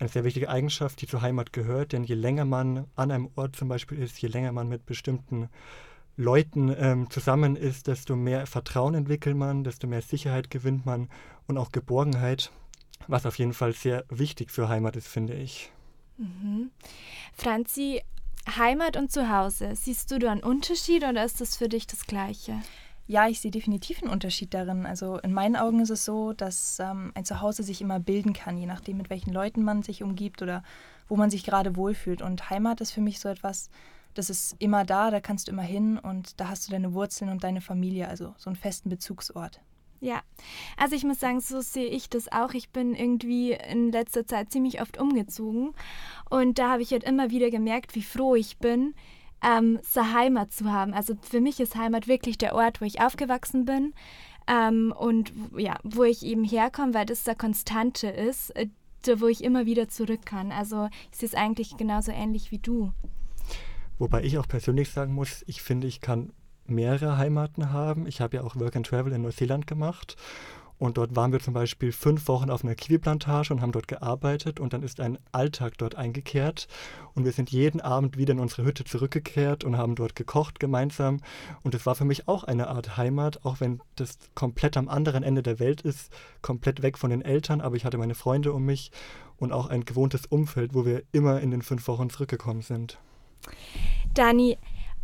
eine 0.00 0.08
sehr 0.08 0.24
wichtige 0.24 0.48
Eigenschaft, 0.48 1.00
die 1.02 1.06
zur 1.06 1.22
Heimat 1.22 1.52
gehört, 1.52 1.92
denn 1.92 2.04
je 2.04 2.14
länger 2.14 2.46
man 2.46 2.86
an 2.96 3.10
einem 3.10 3.30
Ort 3.36 3.54
zum 3.54 3.68
Beispiel 3.68 3.98
ist, 3.98 4.20
je 4.20 4.28
länger 4.28 4.52
man 4.52 4.68
mit 4.68 4.86
bestimmten 4.86 5.48
Leuten 6.16 6.74
ähm, 6.76 7.10
zusammen 7.10 7.54
ist, 7.54 7.86
desto 7.86 8.16
mehr 8.16 8.46
Vertrauen 8.46 8.94
entwickelt 8.94 9.36
man, 9.36 9.62
desto 9.62 9.86
mehr 9.86 10.02
Sicherheit 10.02 10.50
gewinnt 10.50 10.86
man 10.86 11.08
und 11.46 11.58
auch 11.58 11.70
Geborgenheit. 11.72 12.50
was 13.08 13.26
auf 13.26 13.38
jeden 13.38 13.54
Fall 13.54 13.72
sehr 13.72 14.04
wichtig 14.10 14.50
für 14.50 14.68
Heimat 14.68 14.96
ist, 14.96 15.08
finde 15.08 15.34
ich. 15.34 15.72
Mhm. 16.18 16.70
Franzi, 17.32 18.02
Heimat 18.56 18.96
und 18.96 19.10
Zuhause, 19.10 19.74
siehst 19.74 20.10
du 20.10 20.18
da 20.18 20.32
einen 20.32 20.42
Unterschied 20.42 21.04
oder 21.04 21.24
ist 21.24 21.40
das 21.40 21.56
für 21.56 21.68
dich 21.68 21.86
das 21.86 22.06
Gleiche? 22.06 22.60
Ja, 23.10 23.26
ich 23.26 23.40
sehe 23.40 23.50
definitiv 23.50 24.00
einen 24.00 24.12
Unterschied 24.12 24.54
darin. 24.54 24.86
Also 24.86 25.18
in 25.18 25.32
meinen 25.32 25.56
Augen 25.56 25.80
ist 25.80 25.90
es 25.90 26.04
so, 26.04 26.32
dass 26.32 26.78
ähm, 26.78 27.10
ein 27.16 27.24
Zuhause 27.24 27.64
sich 27.64 27.80
immer 27.80 27.98
bilden 27.98 28.34
kann, 28.34 28.56
je 28.56 28.66
nachdem, 28.66 28.98
mit 28.98 29.10
welchen 29.10 29.32
Leuten 29.32 29.64
man 29.64 29.82
sich 29.82 30.04
umgibt 30.04 30.42
oder 30.42 30.62
wo 31.08 31.16
man 31.16 31.28
sich 31.28 31.42
gerade 31.42 31.74
wohlfühlt. 31.74 32.22
Und 32.22 32.50
Heimat 32.50 32.80
ist 32.80 32.92
für 32.92 33.00
mich 33.00 33.18
so 33.18 33.28
etwas, 33.28 33.68
das 34.14 34.30
ist 34.30 34.54
immer 34.60 34.84
da, 34.84 35.10
da 35.10 35.18
kannst 35.18 35.48
du 35.48 35.50
immer 35.50 35.64
hin 35.64 35.98
und 35.98 36.38
da 36.40 36.50
hast 36.50 36.68
du 36.68 36.70
deine 36.70 36.94
Wurzeln 36.94 37.32
und 37.32 37.42
deine 37.42 37.60
Familie, 37.60 38.06
also 38.06 38.32
so 38.38 38.48
einen 38.48 38.54
festen 38.54 38.90
Bezugsort. 38.90 39.60
Ja, 39.98 40.22
also 40.76 40.94
ich 40.94 41.02
muss 41.02 41.18
sagen, 41.18 41.40
so 41.40 41.62
sehe 41.62 41.88
ich 41.88 42.10
das 42.10 42.30
auch. 42.30 42.54
Ich 42.54 42.70
bin 42.70 42.94
irgendwie 42.94 43.54
in 43.54 43.90
letzter 43.90 44.24
Zeit 44.24 44.52
ziemlich 44.52 44.80
oft 44.80 45.00
umgezogen 45.00 45.74
und 46.30 46.60
da 46.60 46.70
habe 46.70 46.82
ich 46.82 46.92
halt 46.92 47.02
immer 47.02 47.32
wieder 47.32 47.50
gemerkt, 47.50 47.96
wie 47.96 48.02
froh 48.02 48.36
ich 48.36 48.58
bin, 48.58 48.94
ähm, 49.42 49.78
so 49.82 50.12
Heimat 50.12 50.52
zu 50.52 50.70
haben. 50.72 50.94
Also 50.94 51.14
für 51.22 51.40
mich 51.40 51.60
ist 51.60 51.76
Heimat 51.76 52.08
wirklich 52.08 52.38
der 52.38 52.54
Ort, 52.54 52.80
wo 52.80 52.84
ich 52.84 53.00
aufgewachsen 53.00 53.64
bin 53.64 53.94
ähm, 54.46 54.92
und 54.96 55.32
ja, 55.56 55.78
wo 55.82 56.04
ich 56.04 56.24
eben 56.24 56.44
herkomme, 56.44 56.94
weil 56.94 57.06
das 57.06 57.24
der 57.24 57.34
Konstante 57.34 58.08
ist, 58.08 58.50
äh, 58.56 58.68
wo 59.16 59.28
ich 59.28 59.42
immer 59.42 59.66
wieder 59.66 59.88
zurück 59.88 60.24
kann. 60.24 60.52
Also 60.52 60.88
ich 61.10 61.18
sehe 61.18 61.28
es 61.28 61.34
eigentlich 61.34 61.76
genauso 61.76 62.12
ähnlich 62.12 62.50
wie 62.50 62.58
du. 62.58 62.92
Wobei 63.98 64.22
ich 64.22 64.38
auch 64.38 64.48
persönlich 64.48 64.90
sagen 64.90 65.12
muss, 65.14 65.44
ich 65.46 65.62
finde, 65.62 65.86
ich 65.86 66.00
kann 66.00 66.32
mehrere 66.66 67.18
Heimaten 67.18 67.72
haben. 67.72 68.06
Ich 68.06 68.20
habe 68.20 68.36
ja 68.36 68.42
auch 68.42 68.56
Work 68.56 68.76
and 68.76 68.86
Travel 68.86 69.12
in 69.12 69.22
Neuseeland 69.22 69.66
gemacht 69.66 70.16
und 70.80 70.96
dort 70.96 71.14
waren 71.14 71.30
wir 71.30 71.40
zum 71.40 71.52
Beispiel 71.52 71.92
fünf 71.92 72.26
Wochen 72.26 72.48
auf 72.48 72.64
einer 72.64 72.74
Kiwiplantage 72.74 73.52
und 73.52 73.60
haben 73.60 73.70
dort 73.70 73.86
gearbeitet. 73.86 74.58
Und 74.58 74.72
dann 74.72 74.82
ist 74.82 74.98
ein 74.98 75.18
Alltag 75.30 75.76
dort 75.76 75.94
eingekehrt. 75.94 76.68
Und 77.14 77.26
wir 77.26 77.32
sind 77.32 77.50
jeden 77.50 77.82
Abend 77.82 78.16
wieder 78.16 78.32
in 78.32 78.40
unsere 78.40 78.64
Hütte 78.64 78.84
zurückgekehrt 78.84 79.62
und 79.62 79.76
haben 79.76 79.94
dort 79.94 80.16
gekocht 80.16 80.58
gemeinsam. 80.58 81.20
Und 81.62 81.74
es 81.74 81.84
war 81.84 81.96
für 81.96 82.06
mich 82.06 82.28
auch 82.28 82.44
eine 82.44 82.68
Art 82.68 82.96
Heimat, 82.96 83.44
auch 83.44 83.60
wenn 83.60 83.82
das 83.96 84.16
komplett 84.34 84.78
am 84.78 84.88
anderen 84.88 85.22
Ende 85.22 85.42
der 85.42 85.58
Welt 85.58 85.82
ist, 85.82 86.10
komplett 86.40 86.80
weg 86.80 86.96
von 86.96 87.10
den 87.10 87.20
Eltern, 87.20 87.60
aber 87.60 87.76
ich 87.76 87.84
hatte 87.84 87.98
meine 87.98 88.14
Freunde 88.14 88.54
um 88.54 88.64
mich 88.64 88.90
und 89.36 89.52
auch 89.52 89.66
ein 89.66 89.84
gewohntes 89.84 90.24
Umfeld, 90.24 90.72
wo 90.72 90.86
wir 90.86 91.02
immer 91.12 91.40
in 91.40 91.50
den 91.50 91.60
fünf 91.60 91.86
Wochen 91.88 92.08
zurückgekommen 92.08 92.62
sind. 92.62 92.98
Dani, 94.14 94.56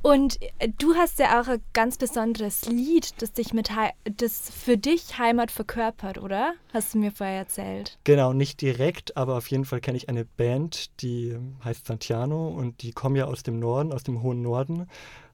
und 0.06 0.40
äh, 0.60 0.68
du 0.78 0.94
hast 0.94 1.18
ja 1.18 1.40
auch 1.40 1.48
ein 1.48 1.60
ganz 1.72 1.98
besonderes 1.98 2.66
Lied, 2.66 3.20
das 3.20 3.32
dich 3.32 3.52
mit 3.52 3.70
das 4.04 4.52
für 4.54 4.78
dich 4.78 5.18
Heimat 5.18 5.50
verkörpert, 5.50 6.18
oder? 6.18 6.54
Hast 6.72 6.94
du 6.94 6.98
mir 6.98 7.10
vorher 7.10 7.38
erzählt? 7.38 7.98
Genau, 8.04 8.32
nicht 8.32 8.60
direkt, 8.60 9.16
aber 9.16 9.36
auf 9.36 9.48
jeden 9.48 9.64
Fall 9.64 9.80
kenne 9.80 9.96
ich 9.96 10.08
eine 10.08 10.24
Band, 10.24 11.02
die 11.02 11.36
heißt 11.64 11.88
Santiano 11.88 12.46
und 12.46 12.82
die 12.82 12.92
kommen 12.92 13.16
ja 13.16 13.24
aus 13.24 13.42
dem 13.42 13.58
Norden, 13.58 13.92
aus 13.92 14.04
dem 14.04 14.22
hohen 14.22 14.42
Norden, 14.42 14.86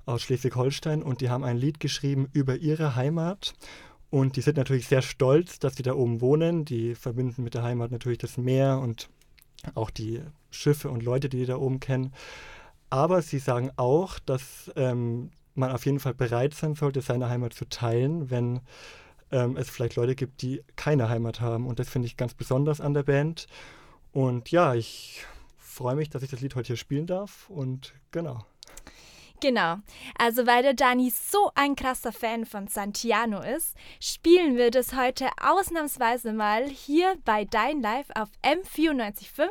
aus 0.07 0.23
Schleswig-Holstein 0.23 1.03
und 1.03 1.21
die 1.21 1.29
haben 1.29 1.45
ein 1.45 1.59
Lied 1.59 1.79
geschrieben 1.79 2.31
über 2.33 2.57
ihre 2.57 2.97
Heimat. 2.97 3.53
Und 4.09 4.37
die 4.37 4.41
sind 4.41 4.57
natürlich 4.57 4.89
sehr 4.89 5.03
stolz, 5.03 5.59
dass 5.59 5.77
sie 5.77 5.83
da 5.83 5.93
oben 5.93 6.23
wohnen. 6.23 6.65
Die 6.65 6.95
verbinden 6.95 7.43
mit 7.43 7.53
der 7.53 7.63
Heimat 7.63 7.91
natürlich 7.91 8.19
das 8.19 8.39
Meer 8.39 8.79
und 8.79 9.11
auch 9.75 9.91
die 9.91 10.23
Schiffe 10.51 10.89
und 10.89 11.03
Leute, 11.03 11.29
die 11.29 11.41
die 11.41 11.47
da 11.47 11.57
oben 11.57 11.79
kennen. 11.79 12.15
Aber 12.93 13.23
sie 13.23 13.39
sagen 13.39 13.71
auch, 13.77 14.19
dass 14.19 14.71
ähm, 14.77 15.31
man 15.55 15.71
auf 15.71 15.87
jeden 15.87 15.99
Fall 15.99 16.13
bereit 16.13 16.53
sein 16.53 16.75
sollte, 16.75 17.01
seine 17.01 17.31
Heimat 17.31 17.55
zu 17.55 17.65
teilen, 17.65 18.31
wenn 18.31 18.61
ähm, 19.31 19.57
es 19.57 19.71
vielleicht 19.71 19.97
Leute 19.97 20.15
gibt, 20.15 20.43
die 20.43 20.63
keine 20.77 21.09
Heimat 21.09 21.41
haben. 21.41 21.67
Und 21.69 21.79
das 21.79 21.89
finde 21.89 22.05
ich 22.05 22.19
ganz 22.19 22.35
besonders 22.35 22.83
an 22.83 22.93
der 22.93 23.05
Band. 23.05 23.47
Und 24.13 24.51
ja, 24.51 24.75
ich 24.75 25.25
freue 25.57 25.97
mich, 25.97 26.11
dass 26.11 26.23
ich 26.23 26.31
das 26.31 26.43
Lied 26.43 26.55
heute 26.55 26.67
hier 26.67 26.77
spielen 26.77 27.07
darf. 27.07 27.49
Und 27.49 27.95
genau. 28.11 28.45
Genau. 29.43 29.79
Also 30.17 30.47
weil 30.47 30.63
der 30.63 30.75
Dani 30.75 31.11
so 31.11 31.51
ein 31.57 31.75
krasser 31.75 32.13
Fan 32.13 32.47
von 32.47 32.69
Santiano 32.69 33.41
ist, 33.43 33.77
spielen 33.99 34.57
wir 34.57 34.71
das 34.71 34.95
heute 34.95 35.27
ausnahmsweise 35.43 36.33
mal 36.33 36.69
hier 36.69 37.17
bei 37.25 37.45
Dein 37.45 37.83
Live 37.83 38.07
auf 38.15 38.29
M94.5. 38.45 39.49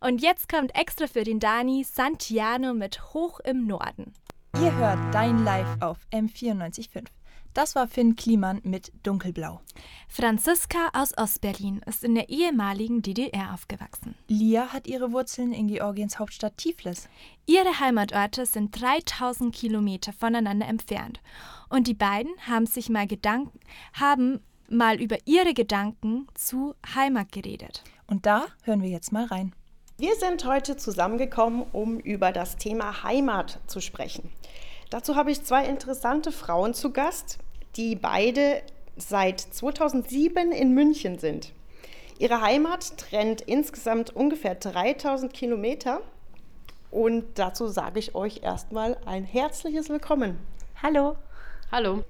Und 0.00 0.22
jetzt 0.22 0.48
kommt 0.48 0.74
extra 0.74 1.06
für 1.06 1.24
den 1.24 1.40
Dani 1.40 1.84
Santiano 1.84 2.72
mit 2.72 3.12
Hoch 3.12 3.38
im 3.40 3.66
Norden. 3.66 4.14
Ihr 4.62 4.74
hört 4.74 4.98
Dein 5.12 5.44
Live 5.44 5.76
auf 5.80 5.98
M94.5. 6.10 7.17
Das 7.54 7.74
war 7.74 7.88
Finn 7.88 8.14
Kliman 8.14 8.60
mit 8.62 8.92
Dunkelblau. 9.02 9.60
Franziska 10.08 10.90
aus 10.92 11.16
Ostberlin 11.16 11.80
ist 11.86 12.04
in 12.04 12.14
der 12.14 12.28
ehemaligen 12.28 13.02
DDR 13.02 13.52
aufgewachsen. 13.52 14.14
Lia 14.28 14.72
hat 14.72 14.86
ihre 14.86 15.12
Wurzeln 15.12 15.52
in 15.52 15.68
Georgiens 15.68 16.18
Hauptstadt 16.18 16.56
Tiflis. 16.56 17.08
Ihre 17.46 17.80
Heimatorte 17.80 18.46
sind 18.46 18.80
3000 18.80 19.54
Kilometer 19.54 20.12
voneinander 20.12 20.66
entfernt. 20.66 21.20
Und 21.68 21.86
die 21.86 21.94
beiden 21.94 22.32
haben 22.46 22.66
sich 22.66 22.88
mal 22.88 23.06
Gedanken, 23.06 23.58
haben 23.92 24.40
mal 24.70 25.00
über 25.00 25.16
ihre 25.24 25.54
Gedanken 25.54 26.26
zu 26.34 26.74
Heimat 26.94 27.32
geredet. 27.32 27.82
Und 28.06 28.26
da 28.26 28.46
hören 28.62 28.82
wir 28.82 28.90
jetzt 28.90 29.12
mal 29.12 29.24
rein. 29.24 29.54
Wir 29.98 30.14
sind 30.14 30.44
heute 30.44 30.76
zusammengekommen, 30.76 31.64
um 31.72 31.98
über 31.98 32.30
das 32.30 32.56
Thema 32.56 33.02
Heimat 33.02 33.58
zu 33.66 33.80
sprechen. 33.80 34.30
Dazu 34.90 35.16
habe 35.16 35.30
ich 35.30 35.44
zwei 35.44 35.66
interessante 35.66 36.32
Frauen 36.32 36.72
zu 36.72 36.92
Gast, 36.92 37.38
die 37.76 37.94
beide 37.94 38.62
seit 38.96 39.38
2007 39.40 40.50
in 40.50 40.72
München 40.72 41.18
sind. 41.18 41.52
Ihre 42.18 42.40
Heimat 42.40 42.96
trennt 42.96 43.42
insgesamt 43.42 44.16
ungefähr 44.16 44.54
3000 44.54 45.32
Kilometer. 45.32 46.00
Und 46.90 47.38
dazu 47.38 47.68
sage 47.68 47.98
ich 47.98 48.14
euch 48.14 48.42
erstmal 48.42 48.96
ein 49.04 49.24
herzliches 49.24 49.90
Willkommen. 49.90 50.38
Hallo. 50.82 51.16
Hallo. 51.70 52.02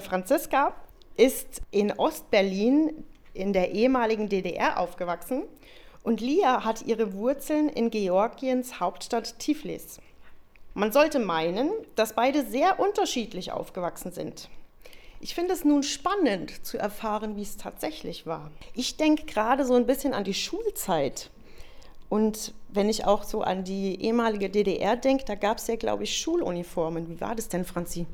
Franziska 0.00 0.72
ist 1.16 1.62
in 1.72 1.92
Ostberlin 1.92 3.04
in 3.32 3.52
der 3.52 3.72
ehemaligen 3.72 4.28
DDR 4.28 4.78
aufgewachsen 4.78 5.42
und 6.04 6.20
Lia 6.20 6.64
hat 6.64 6.82
ihre 6.82 7.14
Wurzeln 7.14 7.68
in 7.68 7.90
Georgiens 7.90 8.78
Hauptstadt 8.78 9.38
Tiflis. 9.40 9.98
Man 10.74 10.90
sollte 10.90 11.20
meinen, 11.20 11.70
dass 11.94 12.14
beide 12.14 12.44
sehr 12.44 12.80
unterschiedlich 12.80 13.52
aufgewachsen 13.52 14.10
sind. 14.10 14.48
Ich 15.20 15.34
finde 15.34 15.54
es 15.54 15.64
nun 15.64 15.84
spannend 15.84 16.66
zu 16.66 16.76
erfahren, 16.76 17.36
wie 17.36 17.42
es 17.42 17.56
tatsächlich 17.56 18.26
war. 18.26 18.50
Ich 18.74 18.96
denke 18.96 19.24
gerade 19.24 19.64
so 19.64 19.74
ein 19.74 19.86
bisschen 19.86 20.12
an 20.12 20.24
die 20.24 20.34
Schulzeit. 20.34 21.30
Und 22.08 22.52
wenn 22.68 22.88
ich 22.88 23.06
auch 23.06 23.22
so 23.22 23.42
an 23.42 23.64
die 23.64 24.02
ehemalige 24.02 24.50
DDR 24.50 24.96
denke, 24.96 25.24
da 25.24 25.36
gab 25.36 25.58
es 25.58 25.68
ja, 25.68 25.76
glaube 25.76 26.02
ich, 26.02 26.16
Schuluniformen. 26.16 27.08
Wie 27.08 27.20
war 27.20 27.34
das 27.34 27.48
denn, 27.48 27.64
Franzi? 27.64 28.06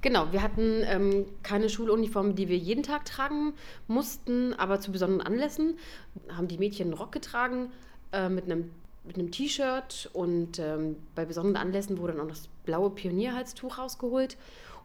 Genau, 0.00 0.32
wir 0.32 0.42
hatten 0.42 0.82
ähm, 0.86 1.26
keine 1.42 1.68
Schuluniformen, 1.68 2.34
die 2.34 2.48
wir 2.48 2.56
jeden 2.56 2.82
Tag 2.82 3.04
tragen 3.04 3.52
mussten, 3.88 4.54
aber 4.54 4.80
zu 4.80 4.90
besonderen 4.90 5.20
Anlässen 5.20 5.78
haben 6.34 6.48
die 6.48 6.58
Mädchen 6.58 6.88
einen 6.88 6.98
Rock 6.98 7.12
getragen 7.12 7.70
äh, 8.12 8.28
mit 8.28 8.46
einem 8.46 8.72
mit 9.06 9.16
einem 9.16 9.30
T-Shirt 9.30 10.10
und 10.12 10.58
ähm, 10.58 10.96
bei 11.14 11.24
besonderen 11.24 11.56
Anlässen 11.56 11.98
wurde 11.98 12.14
dann 12.14 12.22
auch 12.22 12.30
das 12.30 12.48
blaue 12.64 12.90
Pionierhalstuch 12.90 13.78
rausgeholt. 13.78 14.36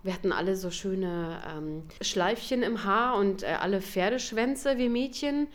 Wir 0.03 0.13
hatten 0.13 0.31
alle 0.31 0.55
so 0.55 0.71
schöne 0.71 1.41
ähm, 1.47 1.83
Schleifchen 2.01 2.63
im 2.63 2.83
Haar 2.83 3.17
und 3.17 3.43
äh, 3.43 3.57
alle 3.59 3.81
Pferdeschwänze 3.81 4.77
wie 4.77 4.89
Mädchen. 4.89 5.47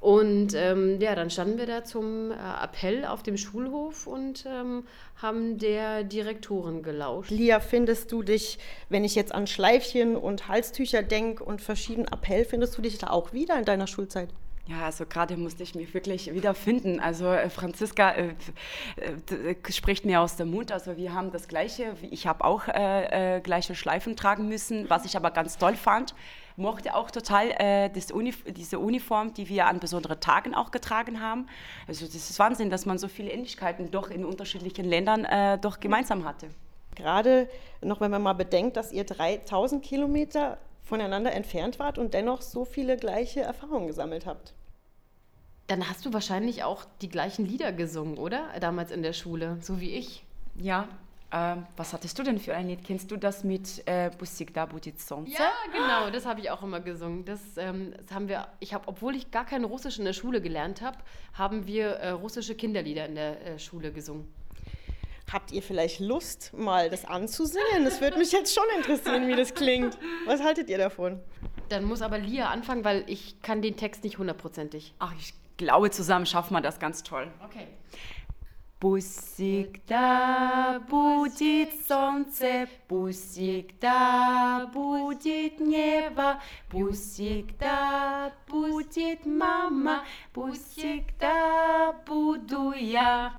Und 0.00 0.54
ähm, 0.54 1.00
ja, 1.00 1.14
dann 1.14 1.30
standen 1.30 1.58
wir 1.58 1.66
da 1.66 1.82
zum 1.82 2.30
äh, 2.30 2.34
Appell 2.34 3.04
auf 3.04 3.22
dem 3.22 3.36
Schulhof 3.36 4.06
und 4.06 4.44
ähm, 4.46 4.84
haben 5.16 5.58
der 5.58 6.04
Direktorin 6.04 6.82
gelauscht. 6.82 7.30
Lia, 7.30 7.60
findest 7.60 8.12
du 8.12 8.22
dich, 8.22 8.58
wenn 8.88 9.04
ich 9.04 9.14
jetzt 9.14 9.34
an 9.34 9.46
Schleifchen 9.46 10.16
und 10.16 10.48
Halstücher 10.48 11.02
denke 11.02 11.42
und 11.44 11.62
verschiedenen 11.62 12.08
Appell, 12.08 12.44
findest 12.44 12.76
du 12.76 12.82
dich 12.82 12.98
da 12.98 13.08
auch 13.08 13.32
wieder 13.32 13.58
in 13.58 13.64
deiner 13.64 13.86
Schulzeit? 13.86 14.28
Ja, 14.68 14.84
also 14.84 15.06
gerade 15.06 15.36
musste 15.36 15.62
ich 15.62 15.76
mich 15.76 15.94
wirklich 15.94 16.32
wiederfinden. 16.34 16.98
Also 16.98 17.26
äh, 17.26 17.48
Franziska 17.50 18.10
äh, 18.10 18.34
äh, 18.96 19.72
spricht 19.72 20.04
mir 20.04 20.20
aus 20.20 20.34
dem 20.34 20.50
Mund. 20.50 20.72
Also 20.72 20.96
wir 20.96 21.14
haben 21.14 21.30
das 21.30 21.46
Gleiche. 21.46 21.96
Ich 22.10 22.26
habe 22.26 22.44
auch 22.44 22.66
äh, 22.66 23.36
äh, 23.36 23.40
gleiche 23.40 23.76
Schleifen 23.76 24.16
tragen 24.16 24.48
müssen, 24.48 24.90
was 24.90 25.04
ich 25.04 25.16
aber 25.16 25.30
ganz 25.30 25.56
toll 25.56 25.76
fand. 25.76 26.16
Mochte 26.56 26.96
auch 26.96 27.12
total 27.12 27.50
äh, 27.58 27.90
Uni 28.12 28.34
diese 28.46 28.80
Uniform, 28.80 29.34
die 29.34 29.48
wir 29.48 29.66
an 29.66 29.78
besonderen 29.78 30.18
Tagen 30.18 30.54
auch 30.54 30.72
getragen 30.72 31.20
haben. 31.20 31.46
Also 31.86 32.04
das 32.06 32.16
ist 32.16 32.38
Wahnsinn, 32.40 32.68
dass 32.68 32.86
man 32.86 32.98
so 32.98 33.06
viele 33.06 33.30
Ähnlichkeiten 33.30 33.92
doch 33.92 34.10
in 34.10 34.24
unterschiedlichen 34.24 34.86
Ländern 34.86 35.60
doch 35.60 35.80
gemeinsam 35.80 36.24
hatte. 36.24 36.48
Gerade 36.94 37.48
noch, 37.82 38.00
wenn 38.00 38.10
man 38.10 38.22
mal 38.22 38.32
bedenkt, 38.32 38.78
dass 38.78 38.90
ihr 38.90 39.04
3000 39.04 39.84
Kilometer 39.84 40.56
voneinander 40.86 41.32
entfernt 41.32 41.78
wart 41.78 41.98
und 41.98 42.14
dennoch 42.14 42.40
so 42.40 42.64
viele 42.64 42.96
gleiche 42.96 43.40
Erfahrungen 43.40 43.88
gesammelt 43.88 44.24
habt. 44.24 44.54
Dann 45.66 45.88
hast 45.88 46.06
du 46.06 46.12
wahrscheinlich 46.12 46.62
auch 46.62 46.84
die 47.02 47.08
gleichen 47.08 47.44
Lieder 47.44 47.72
gesungen, 47.72 48.18
oder? 48.18 48.48
Damals 48.60 48.92
in 48.92 49.02
der 49.02 49.12
Schule, 49.12 49.58
so 49.60 49.80
wie 49.80 49.90
ich. 49.90 50.24
Ja. 50.54 50.88
Ähm, 51.32 51.66
was 51.76 51.92
hattest 51.92 52.16
du 52.20 52.22
denn 52.22 52.38
für 52.38 52.54
ein 52.54 52.68
Lied? 52.68 52.84
Kennst 52.84 53.10
du 53.10 53.16
das 53.16 53.42
mit 53.42 53.82
äh, 53.86 54.12
Busik 54.16 54.54
da 54.54 54.64
budit 54.64 54.94
Ja, 55.26 55.50
genau, 55.72 56.08
das 56.12 56.24
habe 56.24 56.38
ich 56.38 56.50
auch 56.52 56.62
immer 56.62 56.78
gesungen. 56.78 57.24
Das, 57.24 57.40
ähm, 57.56 57.92
das 58.06 58.14
haben 58.14 58.28
wir, 58.28 58.46
ich 58.60 58.72
habe, 58.72 58.86
obwohl 58.86 59.16
ich 59.16 59.32
gar 59.32 59.44
kein 59.44 59.64
Russisch 59.64 59.98
in 59.98 60.04
der 60.04 60.12
Schule 60.12 60.40
gelernt 60.40 60.82
habe, 60.82 60.98
haben 61.34 61.66
wir 61.66 61.88
äh, 61.94 62.10
russische 62.10 62.54
Kinderlieder 62.54 63.06
in 63.06 63.16
der 63.16 63.44
äh, 63.44 63.58
Schule 63.58 63.90
gesungen 63.90 64.32
Habt 65.31 65.51
ihr 65.51 65.61
vielleicht 65.61 65.99
Lust, 65.99 66.51
mal 66.53 66.89
das 66.89 67.05
anzusingen? 67.05 67.85
Das 67.85 68.01
würde 68.01 68.17
mich 68.17 68.31
jetzt 68.31 68.53
schon 68.53 68.65
interessieren, 68.75 69.27
wie 69.27 69.35
das 69.35 69.53
klingt. 69.53 69.97
Was 70.25 70.41
haltet 70.41 70.69
ihr 70.69 70.77
davon? 70.77 71.21
Dann 71.69 71.85
muss 71.85 72.01
aber 72.01 72.17
Lia 72.17 72.49
anfangen, 72.49 72.83
weil 72.83 73.05
ich 73.07 73.41
kann 73.41 73.61
den 73.61 73.77
Text 73.77 74.03
nicht 74.03 74.17
hundertprozentig. 74.17 74.93
Ach, 74.99 75.13
ich 75.17 75.33
glaube, 75.55 75.89
zusammen 75.89 76.25
schaffen 76.25 76.53
wir 76.53 76.61
das 76.61 76.79
ganz 76.79 77.03
toll. 77.03 77.31
Okay. 77.45 77.67
Пусть 78.81 79.39
да 79.87 80.81
будет 80.89 81.69
солнце, 81.87 82.67
пусть 82.87 83.39
да 83.79 84.65
будет 84.73 85.59
небо, 85.59 86.41
пусть 86.67 87.21
да 87.59 88.33
будет 88.47 89.23
мама, 89.27 90.03
пусть 90.33 90.83
да 91.19 91.93
буду 92.07 92.73
я. 92.73 93.37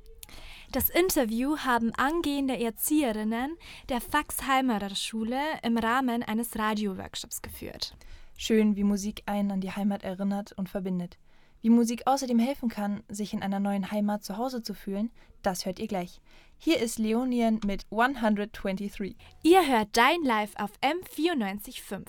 Das 0.70 0.90
Interview 0.90 1.56
haben 1.56 1.94
angehende 1.94 2.58
Erzieherinnen 2.62 3.56
der 3.88 4.02
Fax-Heimerer 4.02 4.94
Schule 4.94 5.40
im 5.62 5.78
Rahmen 5.78 6.22
eines 6.22 6.58
Radioworkshops 6.58 7.40
geführt. 7.40 7.96
Schön, 8.36 8.76
wie 8.76 8.84
Musik 8.84 9.22
einen 9.24 9.50
an 9.50 9.60
die 9.62 9.70
Heimat 9.70 10.02
erinnert 10.02 10.52
und 10.52 10.68
verbindet. 10.68 11.16
Wie 11.62 11.70
Musik 11.70 12.06
außerdem 12.06 12.38
helfen 12.38 12.68
kann, 12.68 13.02
sich 13.08 13.32
in 13.32 13.42
einer 13.42 13.60
neuen 13.60 13.90
Heimat 13.90 14.22
zu 14.24 14.36
Hause 14.36 14.62
zu 14.62 14.74
fühlen, 14.74 15.10
das 15.42 15.64
hört 15.64 15.78
ihr 15.78 15.88
gleich. 15.88 16.20
Hier 16.58 16.78
ist 16.80 16.98
Leonien 16.98 17.60
mit 17.64 17.86
123. 17.90 19.16
Ihr 19.42 19.66
hört 19.66 19.96
Dein 19.96 20.22
Live 20.22 20.52
auf 20.56 20.72
M94.5. 20.82 22.04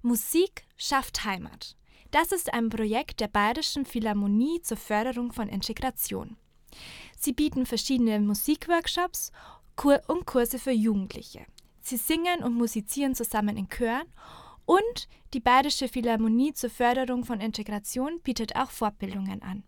Musik 0.00 0.64
schafft 0.78 1.26
Heimat. 1.26 1.76
Das 2.12 2.32
ist 2.32 2.54
ein 2.54 2.70
Projekt 2.70 3.20
der 3.20 3.28
Bayerischen 3.28 3.84
Philharmonie 3.84 4.62
zur 4.62 4.78
Förderung 4.78 5.32
von 5.32 5.50
Integration. 5.50 6.38
Sie 7.22 7.34
bieten 7.34 7.66
verschiedene 7.66 8.18
Musikworkshops 8.18 9.30
und 10.06 10.24
Kurse 10.24 10.58
für 10.58 10.70
Jugendliche. 10.70 11.44
Sie 11.82 11.98
singen 11.98 12.42
und 12.42 12.54
musizieren 12.54 13.14
zusammen 13.14 13.58
in 13.58 13.68
Chören 13.68 14.06
und 14.64 15.06
die 15.34 15.40
Bayerische 15.40 15.88
Philharmonie 15.88 16.54
zur 16.54 16.70
Förderung 16.70 17.26
von 17.26 17.40
Integration 17.40 18.22
bietet 18.22 18.56
auch 18.56 18.70
Fortbildungen 18.70 19.42
an. 19.42 19.64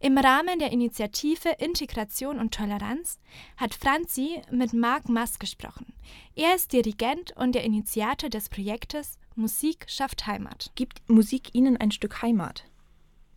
Im 0.00 0.18
Rahmen 0.18 0.58
der 0.58 0.70
Initiative 0.70 1.48
Integration 1.58 2.38
und 2.38 2.52
Toleranz 2.52 3.20
hat 3.56 3.74
Franzi 3.74 4.42
mit 4.50 4.74
Marc 4.74 5.08
Mass 5.08 5.38
gesprochen. 5.38 5.94
Er 6.34 6.54
ist 6.56 6.74
Dirigent 6.74 7.34
und 7.38 7.54
der 7.54 7.64
Initiator 7.64 8.28
des 8.28 8.50
Projektes 8.50 9.18
Musik 9.34 9.86
schafft 9.88 10.26
Heimat. 10.26 10.72
Gibt 10.74 11.08
Musik 11.08 11.54
Ihnen 11.54 11.78
ein 11.78 11.90
Stück 11.90 12.20
Heimat? 12.20 12.64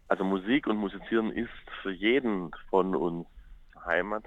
Also 0.10 0.25
Musik 0.25 0.67
und 0.67 0.75
Musizieren 0.77 1.31
ist 1.31 1.50
für 1.81 1.91
jeden 1.91 2.51
von 2.69 2.95
uns 2.95 3.27
Heimat, 3.86 4.24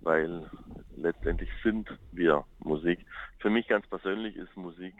weil 0.00 0.50
letztendlich 0.96 1.50
sind 1.62 1.88
wir 2.12 2.44
Musik. 2.60 3.04
Für 3.40 3.50
mich 3.50 3.68
ganz 3.68 3.86
persönlich 3.88 4.36
ist 4.36 4.56
Musik 4.56 4.94